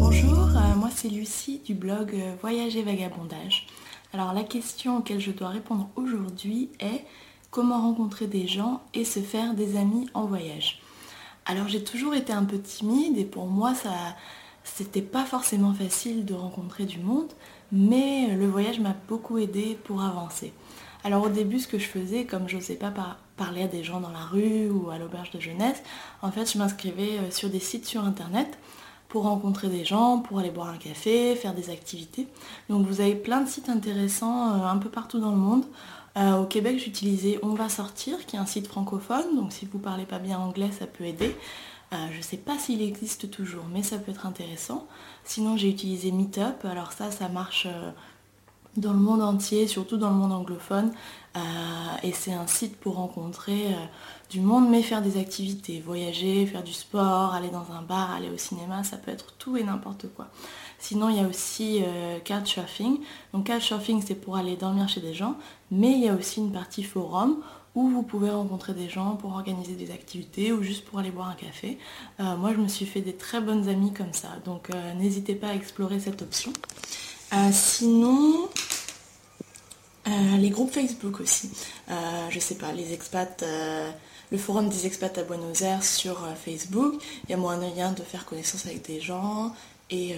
Bonjour, 0.00 0.48
euh, 0.56 0.74
moi 0.76 0.88
c'est 0.94 1.08
Lucie 1.08 1.60
du 1.64 1.74
blog 1.74 2.14
euh, 2.14 2.34
Voyage 2.40 2.76
et 2.76 2.82
Vagabondage. 2.82 3.66
Alors 4.14 4.32
la 4.32 4.42
question 4.42 4.96
auquel 4.96 5.20
je 5.20 5.30
dois 5.30 5.48
répondre 5.48 5.90
aujourd'hui 5.96 6.70
est 6.80 7.04
comment 7.50 7.80
rencontrer 7.80 8.26
des 8.26 8.46
gens 8.46 8.82
et 8.94 9.04
se 9.04 9.20
faire 9.20 9.54
des 9.54 9.76
amis 9.76 10.08
en 10.14 10.24
voyage. 10.24 10.80
Alors 11.46 11.68
j'ai 11.68 11.82
toujours 11.82 12.14
été 12.14 12.32
un 12.32 12.44
peu 12.44 12.58
timide 12.58 13.16
et 13.16 13.24
pour 13.24 13.46
moi 13.46 13.74
ça 13.74 13.92
c'était 14.64 15.02
pas 15.02 15.24
forcément 15.24 15.72
facile 15.72 16.26
de 16.26 16.34
rencontrer 16.34 16.84
du 16.84 16.98
monde, 16.98 17.32
mais 17.72 18.28
le 18.34 18.46
voyage 18.46 18.80
m'a 18.80 18.94
beaucoup 19.08 19.38
aidé 19.38 19.78
pour 19.84 20.02
avancer. 20.02 20.52
Alors 21.04 21.24
au 21.24 21.28
début 21.28 21.58
ce 21.58 21.68
que 21.68 21.78
je 21.78 21.86
faisais, 21.86 22.24
comme 22.24 22.48
je 22.48 22.56
n'osais 22.56 22.74
pas 22.74 22.92
parler 23.36 23.62
à 23.62 23.68
des 23.68 23.82
gens 23.82 24.00
dans 24.00 24.10
la 24.10 24.24
rue 24.24 24.68
ou 24.68 24.90
à 24.90 24.98
l'auberge 24.98 25.30
de 25.30 25.40
jeunesse, 25.40 25.82
en 26.22 26.30
fait 26.30 26.52
je 26.52 26.58
m'inscrivais 26.58 27.18
euh, 27.18 27.30
sur 27.30 27.48
des 27.48 27.60
sites 27.60 27.86
sur 27.86 28.04
internet 28.04 28.58
pour 29.08 29.22
rencontrer 29.22 29.68
des 29.68 29.86
gens, 29.86 30.18
pour 30.18 30.38
aller 30.38 30.50
boire 30.50 30.68
un 30.68 30.76
café, 30.76 31.34
faire 31.34 31.54
des 31.54 31.70
activités. 31.70 32.28
Donc 32.68 32.86
vous 32.86 33.00
avez 33.00 33.14
plein 33.14 33.40
de 33.40 33.48
sites 33.48 33.70
intéressants 33.70 34.52
euh, 34.52 34.66
un 34.66 34.76
peu 34.76 34.90
partout 34.90 35.18
dans 35.18 35.30
le 35.30 35.38
monde. 35.38 35.64
Euh, 36.18 36.42
au 36.42 36.46
Québec, 36.46 36.80
j'utilisais 36.80 37.38
On 37.42 37.54
va 37.54 37.68
sortir, 37.68 38.26
qui 38.26 38.34
est 38.34 38.38
un 38.40 38.46
site 38.46 38.66
francophone, 38.66 39.36
donc 39.36 39.52
si 39.52 39.66
vous 39.66 39.78
ne 39.78 39.82
parlez 39.84 40.04
pas 40.04 40.18
bien 40.18 40.38
anglais, 40.38 40.70
ça 40.76 40.86
peut 40.86 41.04
aider. 41.04 41.36
Euh, 41.92 41.96
je 42.10 42.18
ne 42.18 42.22
sais 42.22 42.36
pas 42.36 42.58
s'il 42.58 42.82
existe 42.82 43.30
toujours, 43.30 43.64
mais 43.72 43.84
ça 43.84 43.98
peut 43.98 44.10
être 44.10 44.26
intéressant. 44.26 44.86
Sinon, 45.22 45.56
j'ai 45.56 45.70
utilisé 45.70 46.10
Meetup, 46.10 46.64
alors 46.64 46.92
ça, 46.92 47.12
ça 47.12 47.28
marche 47.28 47.68
dans 48.80 48.92
le 48.92 48.98
monde 48.98 49.22
entier, 49.22 49.66
surtout 49.66 49.96
dans 49.96 50.10
le 50.10 50.16
monde 50.16 50.32
anglophone. 50.32 50.92
Euh, 51.36 51.40
et 52.02 52.12
c'est 52.12 52.32
un 52.32 52.46
site 52.46 52.76
pour 52.76 52.96
rencontrer 52.96 53.68
euh, 53.68 53.76
du 54.30 54.40
monde, 54.40 54.68
mais 54.68 54.82
faire 54.82 55.02
des 55.02 55.18
activités, 55.18 55.82
voyager, 55.84 56.46
faire 56.46 56.62
du 56.62 56.72
sport, 56.72 57.34
aller 57.34 57.50
dans 57.50 57.72
un 57.72 57.82
bar, 57.82 58.12
aller 58.12 58.30
au 58.30 58.38
cinéma, 58.38 58.82
ça 58.84 58.96
peut 58.96 59.10
être 59.10 59.34
tout 59.38 59.56
et 59.56 59.62
n'importe 59.62 60.06
quoi. 60.14 60.28
Sinon, 60.78 61.10
il 61.10 61.16
y 61.16 61.20
a 61.20 61.28
aussi 61.28 61.82
euh, 61.84 62.18
Couchsurfing. 62.20 62.98
Donc 63.32 63.46
Couchsurfing, 63.46 64.02
c'est 64.04 64.14
pour 64.14 64.36
aller 64.36 64.56
dormir 64.56 64.88
chez 64.88 65.00
des 65.00 65.14
gens, 65.14 65.36
mais 65.70 65.92
il 65.92 66.00
y 66.00 66.08
a 66.08 66.14
aussi 66.14 66.40
une 66.40 66.52
partie 66.52 66.82
forum 66.82 67.38
où 67.74 67.88
vous 67.88 68.02
pouvez 68.02 68.30
rencontrer 68.30 68.72
des 68.72 68.88
gens 68.88 69.16
pour 69.16 69.32
organiser 69.32 69.74
des 69.74 69.92
activités 69.92 70.52
ou 70.52 70.62
juste 70.62 70.84
pour 70.84 70.98
aller 70.98 71.10
boire 71.10 71.28
un 71.28 71.34
café. 71.34 71.78
moi, 72.18 72.52
je 72.52 72.58
me 72.58 72.66
suis 72.66 72.86
fait 72.86 73.02
des 73.02 73.12
très 73.12 73.40
bonnes 73.40 73.68
amies 73.68 73.92
comme 73.92 74.12
ça, 74.12 74.30
donc 74.44 74.70
n'hésitez 74.96 75.36
pas 75.36 75.48
à 75.48 75.54
explorer 75.54 76.00
cette 76.00 76.22
option. 76.22 76.52
Sinon, 77.52 78.48
euh, 80.08 80.36
les 80.38 80.50
groupes 80.50 80.72
Facebook 80.72 81.20
aussi. 81.20 81.50
Euh, 81.90 81.94
je 82.30 82.38
sais 82.38 82.54
pas, 82.54 82.72
les 82.72 82.92
expats, 82.92 83.42
euh, 83.42 83.90
le 84.30 84.38
forum 84.38 84.68
des 84.68 84.86
expats 84.86 85.16
à 85.18 85.22
Buenos 85.22 85.62
Aires 85.62 85.84
sur 85.84 86.18
Facebook. 86.42 86.94
Il 87.24 87.30
y 87.30 87.34
a 87.34 87.36
moyen 87.36 87.92
de 87.92 88.02
faire 88.02 88.24
connaissance 88.24 88.66
avec 88.66 88.86
des 88.86 89.00
gens 89.00 89.54
et 89.90 90.14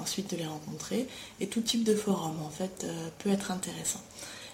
ensuite 0.00 0.30
de 0.30 0.36
les 0.36 0.46
rencontrer. 0.46 1.08
Et 1.40 1.48
tout 1.48 1.60
type 1.60 1.82
de 1.82 1.94
forum 1.94 2.36
en 2.44 2.50
fait 2.50 2.86
peut 3.18 3.30
être 3.30 3.50
intéressant. 3.50 4.00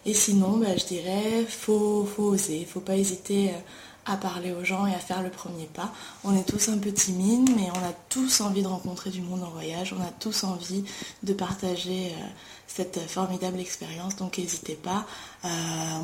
Et 0.07 0.15
sinon, 0.15 0.57
bah, 0.57 0.75
je 0.77 0.85
dirais, 0.87 1.45
faut, 1.47 2.07
faut 2.07 2.25
oser, 2.25 2.65
faut 2.65 2.81
pas 2.81 2.97
hésiter 2.97 3.51
à 4.07 4.17
parler 4.17 4.53
aux 4.53 4.65
gens 4.65 4.87
et 4.87 4.95
à 4.95 4.99
faire 4.99 5.23
le 5.23 5.31
premier 5.31 5.67
pas. 5.67 5.93
On 6.25 6.37
est 6.37 6.45
tous 6.45 6.69
un 6.69 6.79
peu 6.79 6.93
timides, 6.93 7.51
mais 7.57 7.69
on 7.71 7.85
a 7.85 7.93
tous 8.09 8.41
envie 8.41 8.63
de 8.63 8.69
rencontrer 8.69 9.11
du 9.11 9.21
monde 9.21 9.43
en 9.43 9.51
voyage, 9.51 9.95
on 9.99 10.03
a 10.03 10.11
tous 10.21 10.45
envie 10.45 10.85
de 11.23 11.33
partager 11.33 12.09
euh, 12.09 12.27
cette 12.67 12.99
formidable 13.09 13.61
expérience, 13.61 14.17
donc 14.17 14.39
n'hésitez 14.39 14.75
pas. 14.75 15.07
Euh, 15.45 15.49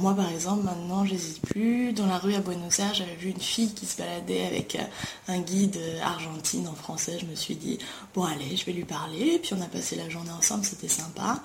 moi 0.00 0.14
par 0.14 0.30
exemple, 0.30 0.64
maintenant 0.64 1.04
j'hésite 1.04 1.40
plus. 1.42 1.92
Dans 1.92 2.06
la 2.06 2.18
rue 2.18 2.34
à 2.34 2.40
Buenos 2.40 2.78
Aires, 2.78 2.94
j'avais 2.94 3.16
vu 3.16 3.30
une 3.30 3.40
fille 3.40 3.72
qui 3.74 3.86
se 3.86 3.98
baladait 3.98 4.46
avec 4.46 4.76
euh, 4.76 5.32
un 5.32 5.40
guide 5.40 5.78
argentine 6.02 6.68
en 6.68 6.74
français. 6.74 7.18
Je 7.20 7.26
me 7.26 7.34
suis 7.34 7.56
dit, 7.56 7.78
bon 8.14 8.24
allez, 8.24 8.56
je 8.56 8.64
vais 8.64 8.72
lui 8.72 8.84
parler. 8.84 9.38
Puis 9.42 9.54
on 9.54 9.60
a 9.60 9.66
passé 9.66 9.96
la 9.96 10.08
journée 10.08 10.32
ensemble, 10.32 10.64
c'était 10.64 10.88
sympa. 10.88 11.40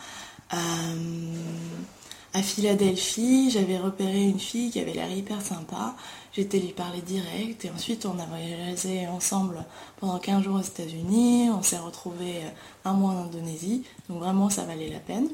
À 2.35 2.41
Philadelphie, 2.41 3.49
j'avais 3.49 3.77
repéré 3.77 4.23
une 4.23 4.39
fille 4.39 4.69
qui 4.69 4.81
avait 4.81 4.91
l'air 4.91 5.09
hyper 5.09 5.41
sympa. 5.41 5.95
J'étais 6.33 6.59
lui 6.59 6.73
parler 6.73 6.99
direct 6.99 7.63
et 7.63 7.71
ensuite 7.71 8.05
on 8.05 8.19
a 8.19 8.25
voyagé 8.25 9.07
ensemble 9.07 9.63
pendant 10.01 10.19
15 10.19 10.43
jours 10.43 10.57
aux 10.57 10.61
États-Unis, 10.61 11.49
on 11.49 11.61
s'est 11.61 11.77
retrouvé 11.77 12.41
un 12.83 12.91
mois 12.91 13.11
en 13.11 13.23
Indonésie, 13.23 13.85
donc 14.09 14.19
vraiment 14.19 14.49
ça 14.49 14.63
valait 14.65 14.89
la 14.89 14.99
peine. 14.99 15.29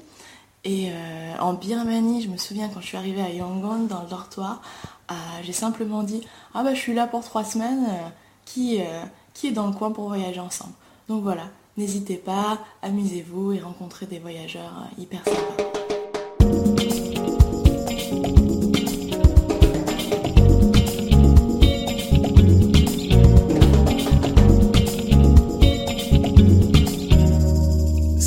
Et 0.63 0.91
euh, 0.91 1.37
en 1.39 1.53
Birmanie, 1.53 2.21
je 2.21 2.29
me 2.29 2.37
souviens 2.37 2.69
quand 2.69 2.81
je 2.81 2.85
suis 2.85 2.97
arrivée 2.97 3.23
à 3.23 3.29
Yangon 3.29 3.85
dans 3.85 4.03
le 4.03 4.07
dortoir, 4.07 4.61
euh, 5.09 5.15
j'ai 5.41 5.53
simplement 5.53 6.03
dit 6.03 6.21
Ah 6.53 6.63
bah 6.63 6.75
je 6.75 6.79
suis 6.79 6.93
là 6.93 7.07
pour 7.07 7.23
trois 7.23 7.43
semaines, 7.43 7.87
euh, 7.89 8.09
qui 8.45 8.77
est 8.77 9.51
dans 9.51 9.65
le 9.65 9.73
coin 9.73 9.89
pour 9.89 10.07
voyager 10.07 10.39
ensemble? 10.39 10.73
Donc 11.09 11.23
voilà, 11.23 11.45
n'hésitez 11.77 12.17
pas, 12.17 12.59
amusez-vous 12.83 13.53
et 13.53 13.59
rencontrez 13.59 14.05
des 14.05 14.19
voyageurs 14.19 14.87
hyper 14.99 15.25
sympas. 15.25 15.70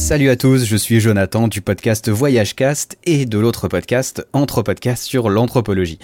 Salut 0.05 0.29
à 0.29 0.37
tous, 0.37 0.67
je 0.67 0.77
suis 0.77 1.01
Jonathan 1.01 1.49
du 1.49 1.63
podcast 1.63 2.11
Voyagecast 2.11 2.99
et 3.05 3.25
de 3.25 3.39
l'autre 3.39 3.69
podcast 3.69 4.29
Entre 4.35 4.63
sur 4.97 5.31
l'anthropologie. 5.31 5.99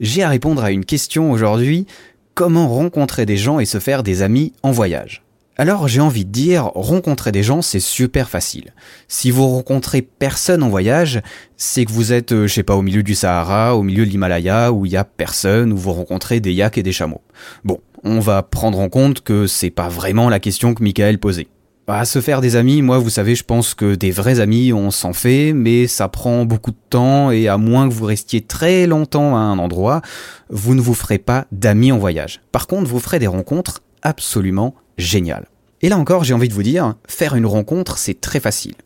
J'ai 0.00 0.24
à 0.24 0.28
répondre 0.28 0.64
à 0.64 0.72
une 0.72 0.84
question 0.84 1.30
aujourd'hui, 1.30 1.86
comment 2.34 2.66
rencontrer 2.66 3.26
des 3.26 3.36
gens 3.36 3.60
et 3.60 3.64
se 3.64 3.78
faire 3.78 4.02
des 4.02 4.22
amis 4.22 4.52
en 4.64 4.72
voyage? 4.72 5.22
Alors 5.56 5.86
j'ai 5.86 6.00
envie 6.00 6.24
de 6.24 6.32
dire, 6.32 6.64
rencontrer 6.64 7.30
des 7.30 7.44
gens 7.44 7.62
c'est 7.62 7.78
super 7.78 8.28
facile. 8.28 8.74
Si 9.06 9.30
vous 9.30 9.46
rencontrez 9.46 10.02
personne 10.02 10.64
en 10.64 10.68
voyage, 10.68 11.22
c'est 11.56 11.84
que 11.84 11.92
vous 11.92 12.12
êtes, 12.12 12.32
euh, 12.32 12.48
je 12.48 12.54
sais 12.54 12.64
pas, 12.64 12.74
au 12.74 12.82
milieu 12.82 13.04
du 13.04 13.14
Sahara, 13.14 13.76
au 13.76 13.84
milieu 13.84 14.04
de 14.04 14.10
l'Himalaya, 14.10 14.72
où 14.72 14.84
il 14.84 14.90
y 14.90 14.96
a 14.96 15.04
personne, 15.04 15.72
où 15.72 15.76
vous 15.76 15.92
rencontrez 15.92 16.40
des 16.40 16.52
yaks 16.52 16.78
et 16.78 16.82
des 16.82 16.90
chameaux. 16.90 17.22
Bon, 17.62 17.78
on 18.02 18.18
va 18.18 18.42
prendre 18.42 18.80
en 18.80 18.88
compte 18.88 19.20
que 19.20 19.46
c'est 19.46 19.70
pas 19.70 19.88
vraiment 19.88 20.28
la 20.28 20.40
question 20.40 20.74
que 20.74 20.82
Michael 20.82 21.20
posait. 21.20 21.46
À 21.86 22.06
se 22.06 22.22
faire 22.22 22.40
des 22.40 22.56
amis, 22.56 22.80
moi 22.80 22.96
vous 22.96 23.10
savez, 23.10 23.34
je 23.34 23.44
pense 23.44 23.74
que 23.74 23.94
des 23.94 24.10
vrais 24.10 24.40
amis 24.40 24.72
on 24.72 24.90
s'en 24.90 25.12
fait, 25.12 25.52
mais 25.52 25.86
ça 25.86 26.08
prend 26.08 26.46
beaucoup 26.46 26.70
de 26.70 26.78
temps 26.88 27.30
et 27.30 27.46
à 27.46 27.58
moins 27.58 27.86
que 27.86 27.92
vous 27.92 28.06
restiez 28.06 28.40
très 28.40 28.86
longtemps 28.86 29.36
à 29.36 29.40
un 29.40 29.58
endroit, 29.58 30.00
vous 30.48 30.74
ne 30.74 30.80
vous 30.80 30.94
ferez 30.94 31.18
pas 31.18 31.44
d'amis 31.52 31.92
en 31.92 31.98
voyage. 31.98 32.40
Par 32.52 32.68
contre, 32.68 32.88
vous 32.88 33.00
ferez 33.00 33.18
des 33.18 33.26
rencontres 33.26 33.82
absolument 34.00 34.74
géniales. 34.96 35.46
Et 35.82 35.90
là 35.90 35.98
encore, 35.98 36.24
j'ai 36.24 36.32
envie 36.32 36.48
de 36.48 36.54
vous 36.54 36.62
dire, 36.62 36.94
faire 37.06 37.34
une 37.34 37.44
rencontre, 37.44 37.98
c'est 37.98 38.18
très 38.18 38.40
facile. 38.40 38.76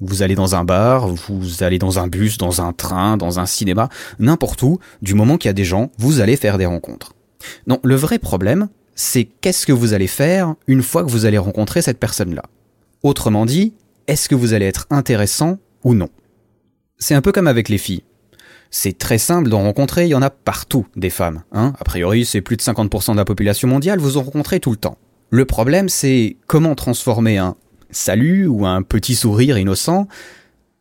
Vous 0.00 0.22
allez 0.22 0.36
dans 0.36 0.54
un 0.54 0.62
bar, 0.62 1.08
vous 1.08 1.64
allez 1.64 1.80
dans 1.80 1.98
un 1.98 2.06
bus, 2.06 2.38
dans 2.38 2.62
un 2.62 2.72
train, 2.72 3.16
dans 3.16 3.40
un 3.40 3.46
cinéma, 3.46 3.88
n'importe 4.20 4.62
où, 4.62 4.78
du 5.02 5.14
moment 5.14 5.38
qu'il 5.38 5.48
y 5.48 5.50
a 5.50 5.54
des 5.54 5.64
gens, 5.64 5.90
vous 5.98 6.20
allez 6.20 6.36
faire 6.36 6.56
des 6.56 6.66
rencontres. 6.66 7.14
Non, 7.66 7.80
le 7.82 7.96
vrai 7.96 8.20
problème, 8.20 8.68
c'est 8.98 9.24
qu'est-ce 9.24 9.64
que 9.64 9.72
vous 9.72 9.94
allez 9.94 10.08
faire 10.08 10.56
une 10.66 10.82
fois 10.82 11.04
que 11.04 11.08
vous 11.08 11.24
allez 11.24 11.38
rencontrer 11.38 11.82
cette 11.82 12.00
personne-là. 12.00 12.42
Autrement 13.04 13.46
dit, 13.46 13.74
est-ce 14.08 14.28
que 14.28 14.34
vous 14.34 14.54
allez 14.54 14.66
être 14.66 14.88
intéressant 14.90 15.58
ou 15.84 15.94
non 15.94 16.08
C'est 16.98 17.14
un 17.14 17.22
peu 17.22 17.30
comme 17.30 17.46
avec 17.46 17.68
les 17.68 17.78
filles. 17.78 18.02
C'est 18.72 18.98
très 18.98 19.18
simple 19.18 19.50
d'en 19.50 19.62
rencontrer, 19.62 20.06
il 20.06 20.10
y 20.10 20.16
en 20.16 20.22
a 20.22 20.30
partout 20.30 20.84
des 20.96 21.10
femmes. 21.10 21.44
Hein 21.52 21.74
a 21.78 21.84
priori, 21.84 22.24
c'est 22.24 22.40
plus 22.40 22.56
de 22.56 22.62
50% 22.62 23.12
de 23.12 23.16
la 23.16 23.24
population 23.24 23.68
mondiale, 23.68 24.00
vous 24.00 24.16
en 24.16 24.24
rencontrez 24.24 24.58
tout 24.58 24.72
le 24.72 24.76
temps. 24.76 24.98
Le 25.30 25.44
problème, 25.44 25.88
c'est 25.88 26.36
comment 26.48 26.74
transformer 26.74 27.38
un 27.38 27.54
salut 27.90 28.48
ou 28.48 28.66
un 28.66 28.82
petit 28.82 29.14
sourire 29.14 29.58
innocent 29.58 30.08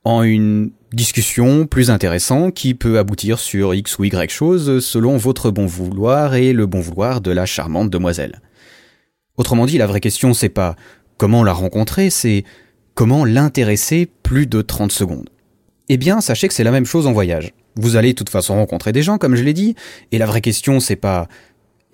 en 0.05 0.23
une 0.23 0.71
discussion 0.93 1.65
plus 1.65 1.89
intéressante 1.89 2.53
qui 2.53 2.73
peut 2.73 2.97
aboutir 2.97 3.39
sur 3.39 3.73
X 3.73 3.99
ou 3.99 4.05
Y 4.05 4.31
chose 4.31 4.83
selon 4.85 5.17
votre 5.17 5.51
bon 5.51 5.65
vouloir 5.65 6.35
et 6.35 6.53
le 6.53 6.65
bon 6.65 6.79
vouloir 6.79 7.21
de 7.21 7.31
la 7.31 7.45
charmante 7.45 7.89
demoiselle. 7.89 8.41
Autrement 9.35 9.65
dit, 9.65 9.77
la 9.77 9.87
vraie 9.87 9.99
question 9.99 10.33
c'est 10.33 10.49
pas 10.49 10.75
comment 11.17 11.43
la 11.43 11.53
rencontrer, 11.53 12.09
c'est 12.09 12.43
comment 12.93 13.25
l'intéresser 13.25 14.09
plus 14.23 14.47
de 14.47 14.61
30 14.61 14.91
secondes. 14.91 15.29
Eh 15.89 15.97
bien, 15.97 16.21
sachez 16.21 16.47
que 16.47 16.53
c'est 16.53 16.63
la 16.63 16.71
même 16.71 16.85
chose 16.85 17.07
en 17.07 17.13
voyage. 17.13 17.53
Vous 17.75 17.95
allez 17.95 18.09
de 18.09 18.15
toute 18.15 18.29
façon 18.29 18.55
rencontrer 18.55 18.91
des 18.91 19.03
gens, 19.03 19.17
comme 19.17 19.35
je 19.35 19.43
l'ai 19.43 19.53
dit, 19.53 19.75
et 20.11 20.17
la 20.17 20.25
vraie 20.25 20.41
question 20.41 20.79
c'est 20.79 20.95
pas 20.95 21.27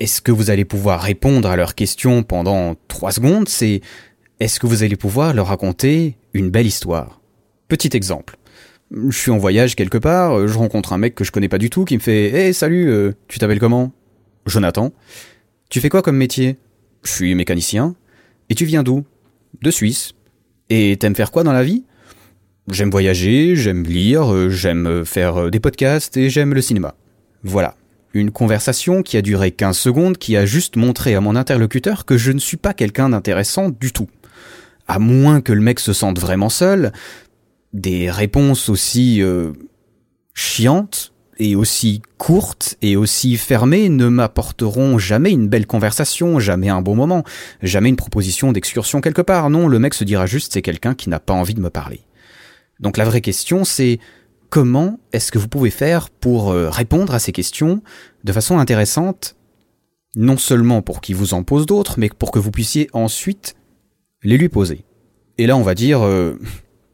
est-ce 0.00 0.20
que 0.20 0.32
vous 0.32 0.50
allez 0.50 0.64
pouvoir 0.64 1.00
répondre 1.00 1.48
à 1.48 1.56
leurs 1.56 1.74
questions 1.74 2.22
pendant 2.22 2.74
3 2.88 3.12
secondes, 3.12 3.48
c'est 3.48 3.80
est-ce 4.40 4.58
que 4.58 4.66
vous 4.66 4.82
allez 4.82 4.96
pouvoir 4.96 5.34
leur 5.34 5.46
raconter 5.46 6.16
une 6.32 6.50
belle 6.50 6.66
histoire. 6.66 7.20
Petit 7.68 7.96
exemple 7.96 8.36
je 9.08 9.16
suis 9.16 9.30
en 9.30 9.38
voyage 9.38 9.76
quelque 9.76 9.98
part, 9.98 10.38
euh, 10.38 10.46
je 10.46 10.56
rencontre 10.56 10.92
un 10.92 10.98
mec 10.98 11.14
que 11.14 11.24
je 11.24 11.32
connais 11.32 11.48
pas 11.48 11.58
du 11.58 11.70
tout 11.70 11.84
qui 11.84 11.94
me 11.96 12.02
fait 12.02 12.48
Hé, 12.48 12.52
salut, 12.52 12.88
euh, 12.90 13.12
tu 13.28 13.38
t'appelles 13.38 13.60
comment? 13.60 13.92
Jonathan. 14.46 14.92
Tu 15.70 15.80
fais 15.80 15.88
quoi 15.88 16.02
comme 16.02 16.16
métier? 16.16 16.58
Je 17.02 17.12
suis 17.12 17.34
mécanicien. 17.34 17.94
Et 18.50 18.54
tu 18.54 18.64
viens 18.64 18.82
d'où? 18.82 19.04
De 19.62 19.70
Suisse. 19.70 20.12
Et 20.70 20.96
t'aimes 20.98 21.14
faire 21.14 21.30
quoi 21.30 21.44
dans 21.44 21.52
la 21.52 21.64
vie? 21.64 21.84
J'aime 22.70 22.90
voyager, 22.90 23.56
j'aime 23.56 23.84
lire, 23.84 24.32
euh, 24.32 24.48
j'aime 24.48 25.04
faire 25.04 25.50
des 25.50 25.60
podcasts 25.60 26.16
et 26.16 26.30
j'aime 26.30 26.54
le 26.54 26.62
cinéma. 26.62 26.94
Voilà. 27.42 27.76
Une 28.12 28.30
conversation 28.30 29.02
qui 29.02 29.16
a 29.16 29.22
duré 29.22 29.50
15 29.50 29.76
secondes 29.76 30.18
qui 30.18 30.36
a 30.36 30.46
juste 30.46 30.76
montré 30.76 31.14
à 31.14 31.20
mon 31.20 31.36
interlocuteur 31.36 32.04
que 32.04 32.16
je 32.16 32.32
ne 32.32 32.38
suis 32.38 32.56
pas 32.56 32.72
quelqu'un 32.72 33.08
d'intéressant 33.08 33.70
du 33.70 33.92
tout. 33.92 34.08
À 34.86 34.98
moins 34.98 35.40
que 35.40 35.52
le 35.52 35.62
mec 35.62 35.80
se 35.80 35.92
sente 35.92 36.18
vraiment 36.18 36.50
seul, 36.50 36.92
des 37.74 38.08
réponses 38.08 38.68
aussi 38.68 39.20
euh, 39.20 39.52
chiantes 40.32 41.12
et 41.38 41.56
aussi 41.56 42.00
courtes 42.16 42.76
et 42.80 42.96
aussi 42.96 43.36
fermées 43.36 43.88
ne 43.88 44.06
m'apporteront 44.06 44.96
jamais 44.96 45.32
une 45.32 45.48
belle 45.48 45.66
conversation, 45.66 46.38
jamais 46.38 46.68
un 46.68 46.80
bon 46.80 46.94
moment, 46.94 47.24
jamais 47.60 47.88
une 47.88 47.96
proposition 47.96 48.52
d'excursion 48.52 49.00
quelque 49.00 49.22
part. 49.22 49.50
Non, 49.50 49.66
le 49.66 49.80
mec 49.80 49.92
se 49.92 50.04
dira 50.04 50.26
juste 50.26 50.52
c'est 50.52 50.62
quelqu'un 50.62 50.94
qui 50.94 51.10
n'a 51.10 51.18
pas 51.18 51.34
envie 51.34 51.54
de 51.54 51.60
me 51.60 51.68
parler. 51.68 52.02
Donc 52.78 52.96
la 52.96 53.04
vraie 53.04 53.20
question 53.20 53.64
c'est 53.64 53.98
comment 54.50 55.00
est-ce 55.12 55.32
que 55.32 55.38
vous 55.38 55.48
pouvez 55.48 55.70
faire 55.70 56.10
pour 56.10 56.52
euh, 56.52 56.70
répondre 56.70 57.12
à 57.12 57.18
ces 57.18 57.32
questions 57.32 57.82
de 58.22 58.32
façon 58.32 58.58
intéressante, 58.58 59.34
non 60.14 60.36
seulement 60.36 60.80
pour 60.80 61.00
qu'il 61.00 61.16
vous 61.16 61.34
en 61.34 61.42
pose 61.42 61.66
d'autres, 61.66 61.98
mais 61.98 62.08
pour 62.08 62.30
que 62.30 62.38
vous 62.38 62.52
puissiez 62.52 62.88
ensuite 62.92 63.56
les 64.22 64.38
lui 64.38 64.48
poser. 64.48 64.84
Et 65.38 65.48
là 65.48 65.56
on 65.56 65.62
va 65.62 65.74
dire 65.74 66.02
euh, 66.02 66.38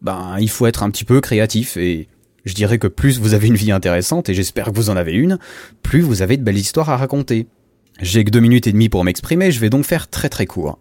ben 0.02 0.36
il 0.40 0.50
faut 0.50 0.66
être 0.66 0.82
un 0.82 0.90
petit 0.90 1.04
peu 1.04 1.20
créatif 1.20 1.76
et 1.76 2.08
je 2.44 2.54
dirais 2.54 2.78
que 2.78 2.86
plus 2.86 3.18
vous 3.18 3.34
avez 3.34 3.48
une 3.48 3.56
vie 3.56 3.72
intéressante, 3.72 4.28
et 4.28 4.34
j'espère 4.34 4.66
que 4.66 4.76
vous 4.76 4.90
en 4.90 4.96
avez 4.96 5.12
une, 5.12 5.38
plus 5.82 6.00
vous 6.00 6.22
avez 6.22 6.36
de 6.36 6.42
belles 6.42 6.56
histoires 6.56 6.90
à 6.90 6.96
raconter. 6.96 7.46
J'ai 8.00 8.24
que 8.24 8.30
deux 8.30 8.40
minutes 8.40 8.66
et 8.66 8.72
demie 8.72 8.88
pour 8.88 9.04
m'exprimer, 9.04 9.52
je 9.52 9.60
vais 9.60 9.70
donc 9.70 9.84
faire 9.84 10.08
très 10.08 10.28
très 10.28 10.46
court. 10.46 10.78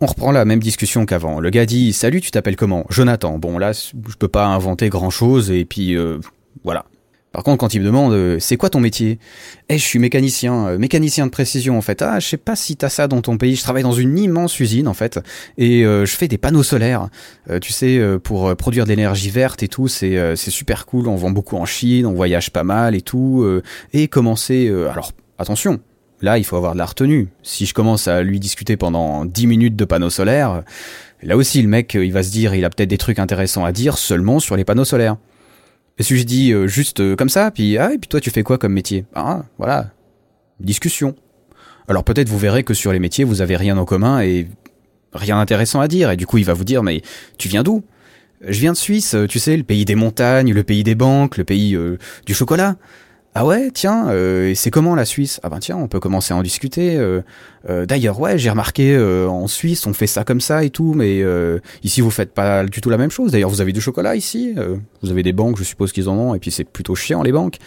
On 0.00 0.06
reprend 0.06 0.30
la 0.30 0.44
même 0.44 0.60
discussion 0.60 1.06
qu'avant. 1.06 1.40
Le 1.40 1.50
gars 1.50 1.66
dit 1.66 1.92
Salut, 1.92 2.20
tu 2.20 2.30
t'appelles 2.30 2.54
comment? 2.54 2.84
Jonathan. 2.88 3.38
Bon, 3.38 3.58
là, 3.58 3.72
je 3.72 4.14
peux 4.18 4.28
pas 4.28 4.46
inventer 4.46 4.90
grand 4.90 5.10
chose, 5.10 5.50
et 5.50 5.64
puis 5.64 5.96
euh, 5.96 6.18
voilà. 6.62 6.84
Par 7.38 7.44
contre, 7.44 7.58
quand 7.58 7.72
il 7.72 7.82
me 7.82 7.84
demande 7.84 8.14
euh, 8.14 8.38
c'est 8.40 8.56
quoi 8.56 8.68
ton 8.68 8.80
métier? 8.80 9.20
Eh, 9.68 9.78
je 9.78 9.84
suis 9.84 10.00
mécanicien, 10.00 10.66
euh, 10.66 10.76
mécanicien 10.76 11.24
de 11.24 11.30
précision 11.30 11.78
en 11.78 11.82
fait. 11.82 12.02
Ah, 12.02 12.18
je 12.18 12.26
sais 12.26 12.36
pas 12.36 12.56
si 12.56 12.74
t'as 12.74 12.88
ça 12.88 13.06
dans 13.06 13.20
ton 13.20 13.38
pays. 13.38 13.54
Je 13.54 13.62
travaille 13.62 13.84
dans 13.84 13.92
une 13.92 14.18
immense 14.18 14.58
usine 14.58 14.88
en 14.88 14.92
fait, 14.92 15.20
et 15.56 15.84
je 15.84 16.16
fais 16.16 16.26
des 16.26 16.36
panneaux 16.36 16.64
solaires. 16.64 17.10
tu 17.62 17.72
sais, 17.72 18.02
pour 18.24 18.56
produire 18.56 18.86
de 18.86 18.88
l'énergie 18.88 19.30
verte 19.30 19.62
et 19.62 19.68
tout, 19.68 19.86
c'est 19.86 20.34
c'est 20.34 20.50
super 20.50 20.84
cool. 20.84 21.06
On 21.06 21.14
vend 21.14 21.30
beaucoup 21.30 21.54
en 21.56 21.64
Chine, 21.64 22.06
on 22.06 22.12
voyage 22.12 22.50
pas 22.50 22.64
mal 22.64 22.96
et 22.96 23.02
tout. 23.02 23.46
et 23.92 24.08
commencer. 24.08 24.68
alors 24.90 25.12
attention, 25.38 25.78
Là, 26.20 26.38
il 26.38 26.44
faut 26.44 26.56
avoir 26.56 26.72
de 26.72 26.78
la 26.78 26.86
retenue. 26.86 27.28
Si 27.44 27.66
je 27.66 27.72
commence 27.72 28.08
à 28.08 28.24
lui 28.24 28.40
discuter 28.40 28.76
pendant 28.76 29.24
10 29.24 29.46
minutes 29.46 29.76
de 29.76 29.84
panneaux 29.84 30.10
solaires, 30.10 30.64
là 31.22 31.36
aussi, 31.36 31.62
le 31.62 31.68
mec, 31.68 31.94
il 31.94 32.12
va 32.12 32.24
se 32.24 32.32
dire, 32.32 32.56
il 32.56 32.64
a 32.64 32.70
peut-être 32.70 32.90
des 32.90 32.98
trucs 32.98 33.20
intéressants 33.20 33.64
à 33.64 33.70
dire 33.70 33.96
seulement 33.96 34.40
sur 34.40 34.56
les 34.56 34.64
panneaux 34.64 34.84
solaires. 34.84 35.18
Et 35.98 36.02
si 36.02 36.16
je 36.16 36.24
dis 36.24 36.52
euh, 36.52 36.66
juste 36.66 37.00
euh, 37.00 37.16
comme 37.16 37.28
ça, 37.28 37.50
puis 37.50 37.76
ah, 37.76 37.92
et 37.92 37.98
puis 37.98 38.08
toi, 38.08 38.20
tu 38.20 38.30
fais 38.30 38.42
quoi 38.42 38.58
comme 38.58 38.72
métier? 38.72 39.04
Ah, 39.14 39.44
voilà, 39.58 39.90
discussion. 40.60 41.14
Alors 41.88 42.04
peut-être 42.04 42.28
vous 42.28 42.38
verrez 42.38 42.64
que 42.64 42.74
sur 42.74 42.92
les 42.92 42.98
métiers, 42.98 43.24
vous 43.24 43.40
avez 43.40 43.56
rien 43.56 43.76
en 43.78 43.84
commun 43.84 44.20
et 44.20 44.46
rien 45.12 45.36
d'intéressant 45.36 45.80
à 45.80 45.88
dire. 45.88 46.10
Et 46.10 46.16
du 46.16 46.26
coup, 46.26 46.38
il 46.38 46.44
va 46.44 46.52
vous 46.54 46.64
dire, 46.64 46.82
mais 46.82 47.02
tu 47.38 47.48
viens 47.48 47.62
d'où? 47.62 47.82
Je 48.46 48.60
viens 48.60 48.72
de 48.72 48.76
Suisse, 48.76 49.16
tu 49.28 49.40
sais, 49.40 49.56
le 49.56 49.64
pays 49.64 49.84
des 49.84 49.96
montagnes, 49.96 50.52
le 50.52 50.62
pays 50.62 50.84
des 50.84 50.94
banques, 50.94 51.36
le 51.38 51.44
pays 51.44 51.74
euh, 51.74 51.98
du 52.24 52.34
chocolat. 52.34 52.76
Ah 53.40 53.46
ouais, 53.46 53.70
tiens, 53.72 54.08
euh, 54.08 54.52
c'est 54.56 54.72
comment 54.72 54.96
la 54.96 55.04
Suisse? 55.04 55.38
Ah 55.44 55.48
ben 55.48 55.60
tiens, 55.60 55.76
on 55.76 55.86
peut 55.86 56.00
commencer 56.00 56.34
à 56.34 56.36
en 56.36 56.42
discuter. 56.42 56.96
Euh, 56.96 57.20
euh, 57.70 57.86
D'ailleurs, 57.86 58.18
ouais, 58.18 58.36
j'ai 58.36 58.50
remarqué 58.50 58.98
en 58.98 59.46
Suisse, 59.46 59.86
on 59.86 59.92
fait 59.92 60.08
ça 60.08 60.24
comme 60.24 60.40
ça 60.40 60.64
et 60.64 60.70
tout, 60.70 60.92
mais 60.92 61.22
ici 61.84 62.00
vous 62.00 62.10
faites 62.10 62.34
pas 62.34 62.64
du 62.64 62.80
tout 62.80 62.90
la 62.90 62.96
même 62.96 63.12
chose. 63.12 63.30
D'ailleurs, 63.30 63.50
vous 63.50 63.60
avez 63.60 63.70
du 63.72 63.80
chocolat 63.80 64.16
ici, 64.16 64.56
vous 65.02 65.10
avez 65.12 65.22
des 65.22 65.32
banques, 65.32 65.56
je 65.56 65.62
suppose 65.62 65.92
qu'ils 65.92 66.08
en 66.08 66.16
ont, 66.16 66.34
et 66.34 66.40
puis 66.40 66.50
c'est 66.50 66.64
plutôt 66.64 66.96
chiant 66.96 67.22
les 67.22 67.30
banques. 67.30 67.58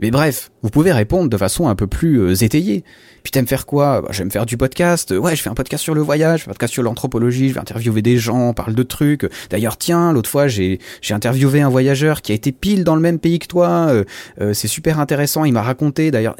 Mais 0.00 0.10
bref, 0.10 0.50
vous 0.62 0.68
pouvez 0.68 0.92
répondre 0.92 1.30
de 1.30 1.36
façon 1.36 1.68
un 1.68 1.74
peu 1.74 1.86
plus 1.86 2.20
euh, 2.20 2.34
étayée. 2.34 2.84
Puis 3.22 3.30
t'aimes 3.30 3.46
faire 3.46 3.64
quoi? 3.64 4.02
Bah, 4.02 4.08
J'aime 4.10 4.30
faire 4.30 4.44
du 4.44 4.56
podcast. 4.56 5.10
Ouais, 5.10 5.34
je 5.34 5.42
fais 5.42 5.48
un 5.48 5.54
podcast 5.54 5.82
sur 5.82 5.94
le 5.94 6.02
voyage, 6.02 6.44
un 6.46 6.50
podcast 6.50 6.72
sur 6.72 6.82
l'anthropologie, 6.82 7.48
je 7.48 7.54
vais 7.54 7.60
interviewer 7.60 8.02
des 8.02 8.18
gens, 8.18 8.50
on 8.50 8.52
parle 8.52 8.74
de 8.74 8.82
trucs. 8.82 9.26
D'ailleurs, 9.48 9.78
tiens, 9.78 10.12
l'autre 10.12 10.28
fois, 10.28 10.48
j'ai 10.48 10.78
interviewé 11.10 11.62
un 11.62 11.70
voyageur 11.70 12.20
qui 12.20 12.32
a 12.32 12.34
été 12.34 12.52
pile 12.52 12.84
dans 12.84 12.94
le 12.94 13.00
même 13.00 13.18
pays 13.18 13.38
que 13.38 13.46
toi. 13.46 13.86
Euh, 13.88 14.04
euh, 14.40 14.52
c'est 14.52 14.68
super 14.68 15.00
intéressant, 15.00 15.44
il 15.44 15.52
m'a 15.52 15.62
raconté 15.62 16.10
d'ailleurs. 16.10 16.36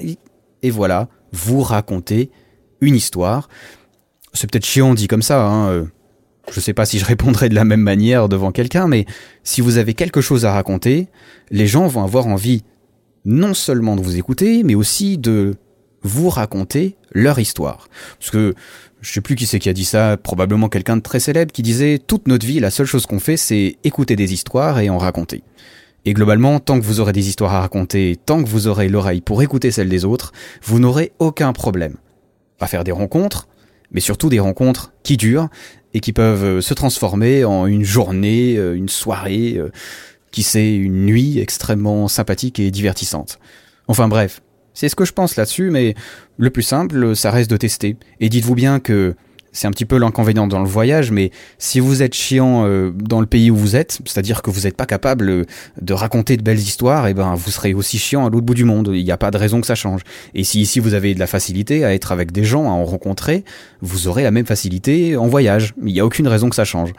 Et 0.63 0.71
voilà, 0.71 1.09
vous 1.33 1.63
racontez 1.63 2.31
une 2.83 2.95
histoire. 2.95 3.49
C'est 4.35 4.51
peut-être 4.51 4.67
chiant 4.67 4.93
dit 4.93 5.09
comme 5.09 5.23
ça, 5.23 5.47
hein. 5.47 5.87
Je 6.53 6.61
sais 6.61 6.75
pas 6.75 6.87
si 6.87 6.99
je 6.99 7.05
répondrai 7.05 7.49
de 7.49 7.55
la 7.55 7.65
même 7.65 7.81
manière 7.81 8.29
devant 8.29 8.53
quelqu'un, 8.53 8.87
mais 8.87 9.07
si 9.43 9.61
vous 9.61 9.79
avez 9.79 9.95
quelque 9.95 10.21
chose 10.21 10.45
à 10.45 10.53
raconter, 10.53 11.09
les 11.51 11.67
gens 11.67 11.89
vont 11.89 12.05
avoir 12.05 12.27
envie 12.29 12.63
non 13.27 13.53
seulement 13.53 13.97
de 13.97 14.01
vous 14.01 14.17
écouter, 14.17 14.63
mais 14.63 14.75
aussi 14.75 15.19
de 15.19 15.57
vous 16.03 16.31
raconter 16.31 16.97
leur 17.13 17.39
histoire. 17.39 17.89
Parce 18.19 18.31
que 18.31 18.55
je 19.01 19.13
sais 19.13 19.21
plus 19.21 19.35
qui 19.35 19.47
c'est 19.47 19.59
qui 19.59 19.69
a 19.69 19.73
dit 19.73 19.85
ça, 19.85 20.17
probablement 20.17 20.69
quelqu'un 20.69 20.97
de 20.97 21.03
très 21.03 21.21
célèbre 21.21 21.53
qui 21.53 21.63
disait 21.63 21.99
toute 21.99 22.29
notre 22.29 22.47
vie, 22.47 22.61
la 22.61 22.71
seule 22.71 22.87
chose 22.87 23.05
qu'on 23.05 23.19
fait, 23.19 23.37
c'est 23.37 23.77
écouter 23.85 24.17
des 24.17 24.33
histoires 24.33 24.79
et 24.79 24.89
en 24.89 24.99
raconter. 24.99 25.43
Et 26.05 26.15
globalement, 26.15 26.61
tant 26.61 26.79
que 26.79 26.85
vous 26.85 27.01
aurez 27.01 27.13
des 27.13 27.29
histoires 27.29 27.53
à 27.55 27.61
raconter, 27.61 28.17
tant 28.25 28.43
que 28.43 28.49
vous 28.49 28.69
aurez 28.69 28.89
l'oreille 28.89 29.21
pour 29.21 29.43
écouter 29.43 29.73
celles 29.73 29.89
des 29.89 30.05
autres, 30.05 30.33
vous 30.63 30.79
n'aurez 30.79 31.13
aucun 31.19 31.53
problème 31.53 31.97
à 32.61 32.69
faire 32.69 32.85
des 32.85 32.93
rencontres, 32.93 33.49
mais 33.91 34.01
surtout 34.01 34.29
des 34.29 34.39
rencontres 34.39 34.93
qui 35.03 35.17
durent 35.17 35.49
et 35.95 36.01
qui 36.01 36.13
peuvent 36.13 36.61
se 36.61 36.75
transformer 36.75 37.45
en 37.45 37.67
une 37.67 37.85
journée, 37.85 38.57
euh, 38.57 38.75
une 38.75 38.89
soirée, 38.89 39.55
euh, 39.57 39.71
qui 40.37 40.43
c'est 40.43 40.77
une 40.77 41.07
nuit 41.07 41.39
extrêmement 41.39 42.09
sympathique 42.09 42.61
et 42.61 42.71
divertissante. 42.71 43.39
Enfin 43.89 44.07
bref, 44.07 44.43
c'est 44.75 44.91
ce 44.91 44.95
que 44.95 45.07
je 45.07 45.15
pense 45.15 45.37
là-dessus, 45.37 45.71
mais 45.71 45.95
le 46.37 46.51
plus 46.51 46.63
simple, 46.63 47.17
ça 47.17 47.31
reste 47.31 47.51
de 47.51 47.57
tester. 47.57 47.97
Et 48.21 48.29
dites-vous 48.29 48.55
bien 48.55 48.79
que 48.79 49.15
c'est 49.53 49.67
un 49.67 49.71
petit 49.71 49.87
peu 49.87 49.97
l'inconvénient 49.97 50.47
dans 50.47 50.59
le 50.59 50.69
voyage, 50.69 51.11
mais 51.11 51.31
si 51.57 51.81
vous 51.81 52.03
êtes 52.03 52.13
chiant 52.13 52.67
euh, 52.67 52.91
dans 52.91 53.21
le 53.21 53.27
pays 53.27 53.51
où 53.51 53.57
vous 53.57 53.77
êtes, 53.77 54.01
c'est-à-dire 54.05 54.43
que 54.43 54.51
vous 54.51 54.61
n'êtes 54.65 54.77
pas 54.77 54.85
capable 54.85 55.47
de 55.81 55.95
raconter 55.95 56.37
de 56.37 56.43
belles 56.43 56.59
histoires, 56.59 57.07
et 57.07 57.13
eh 57.13 57.15
ben 57.15 57.35
vous 57.35 57.51
serez 57.51 57.73
aussi 57.73 57.97
chiant 57.97 58.27
à 58.27 58.29
l'autre 58.29 58.45
bout 58.45 58.53
du 58.53 58.65
monde. 58.65 58.91
Il 58.93 59.05
n'y 59.05 59.13
a 59.13 59.17
pas 59.17 59.31
de 59.31 59.39
raison 59.39 59.63
que 59.63 59.67
ça 59.67 59.75
change. 59.75 60.03
Et 60.35 60.45
si 60.45 60.61
ici 60.61 60.81
vous 60.81 60.93
avez 60.93 61.15
de 61.15 61.19
la 61.19 61.27
facilité 61.27 61.83
à 61.83 61.95
être 61.95 62.13
avec 62.13 62.31
des 62.31 62.45
gens, 62.45 62.65
à 62.65 62.73
en 62.73 62.85
rencontrer, 62.85 63.43
vous 63.81 64.07
aurez 64.07 64.23
la 64.23 64.33
même 64.33 64.45
facilité 64.45 65.17
en 65.17 65.29
voyage. 65.29 65.73
Il 65.83 65.95
n'y 65.95 66.01
a 66.01 66.05
aucune 66.05 66.29
raison 66.29 66.51
que 66.51 66.57
ça 66.57 66.67
change 66.67 66.93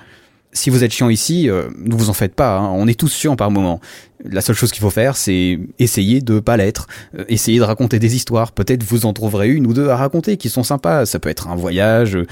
si 0.57 0.69
vous 0.69 0.83
êtes 0.83 0.91
chiant 0.91 1.09
ici, 1.09 1.49
euh, 1.49 1.69
ne 1.77 1.93
vous 1.95 2.09
en 2.09 2.13
faites 2.13 2.35
pas, 2.35 2.57
hein. 2.57 2.71
on 2.73 2.87
est 2.87 2.99
tous 2.99 3.13
chiants 3.13 3.35
par 3.35 3.51
moment. 3.51 3.79
La 4.25 4.41
seule 4.41 4.55
chose 4.55 4.71
qu'il 4.71 4.81
faut 4.81 4.89
faire, 4.89 5.15
c'est 5.15 5.59
essayer 5.79 6.21
de 6.21 6.39
pas 6.39 6.57
l'être, 6.57 6.87
euh, 7.17 7.23
essayer 7.29 7.59
de 7.59 7.63
raconter 7.63 7.99
des 7.99 8.15
histoires. 8.15 8.51
Peut-être 8.51 8.83
vous 8.83 9.05
en 9.05 9.13
trouverez 9.13 9.49
une 9.49 9.67
ou 9.67 9.73
deux 9.73 9.89
à 9.89 9.95
raconter 9.95 10.37
qui 10.37 10.49
sont 10.49 10.63
sympas. 10.63 11.05
Ça 11.05 11.19
peut 11.19 11.29
être 11.29 11.47
un 11.47 11.55
voyage, 11.55 12.15
euh, 12.15 12.25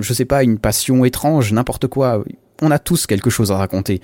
je 0.00 0.12
sais 0.12 0.24
pas, 0.24 0.42
une 0.42 0.58
passion 0.58 1.04
étrange, 1.04 1.52
n'importe 1.52 1.86
quoi. 1.86 2.24
On 2.60 2.70
a 2.70 2.78
tous 2.78 3.06
quelque 3.06 3.30
chose 3.30 3.52
à 3.52 3.56
raconter. 3.56 4.00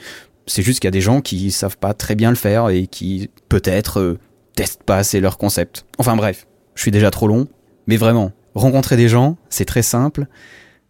C'est 0.47 0.63
juste 0.63 0.81
qu'il 0.81 0.87
y 0.87 0.89
a 0.89 0.93
des 0.93 1.01
gens 1.01 1.21
qui 1.21 1.51
savent 1.51 1.79
pas 1.79 1.95
très 1.95 2.15
bien 2.15 2.31
le 2.31 2.37
faire 2.37 2.69
et 2.69 2.87
qui 2.87 3.31
peut-être 3.49 4.19
testent 4.55 4.85
pas 4.85 4.99
assez 4.99 5.21
leur 5.21 5.37
concept. 5.37 5.85
Enfin 5.99 6.15
bref, 6.17 6.47
je 6.75 6.83
suis 6.83 6.91
déjà 6.91 7.11
trop 7.11 7.27
long, 7.27 7.49
mais 7.87 7.97
vraiment, 7.97 8.31
rencontrer 8.55 8.97
des 8.97 9.09
gens, 9.09 9.37
c'est 9.49 9.65
très 9.65 9.83
simple 9.83 10.27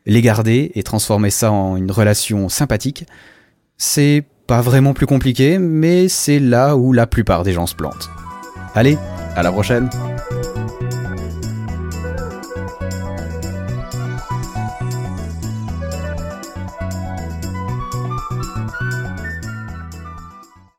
les 0.06 0.22
garder 0.22 0.72
et 0.74 0.82
transformer 0.82 1.30
ça 1.30 1.50
en 1.52 1.76
une 1.76 1.90
relation 1.90 2.48
sympathique, 2.48 3.06
c'est 3.76 4.24
pas 4.46 4.60
vraiment 4.60 4.92
plus 4.92 5.06
compliqué, 5.06 5.58
mais 5.58 6.08
c'est 6.08 6.38
là 6.38 6.76
où 6.76 6.92
la 6.92 7.06
plupart 7.06 7.42
des 7.42 7.52
gens 7.52 7.66
se 7.66 7.74
plantent. 7.74 8.10
Allez, 8.74 8.98
à 9.36 9.42
la 9.42 9.50
prochaine 9.50 9.88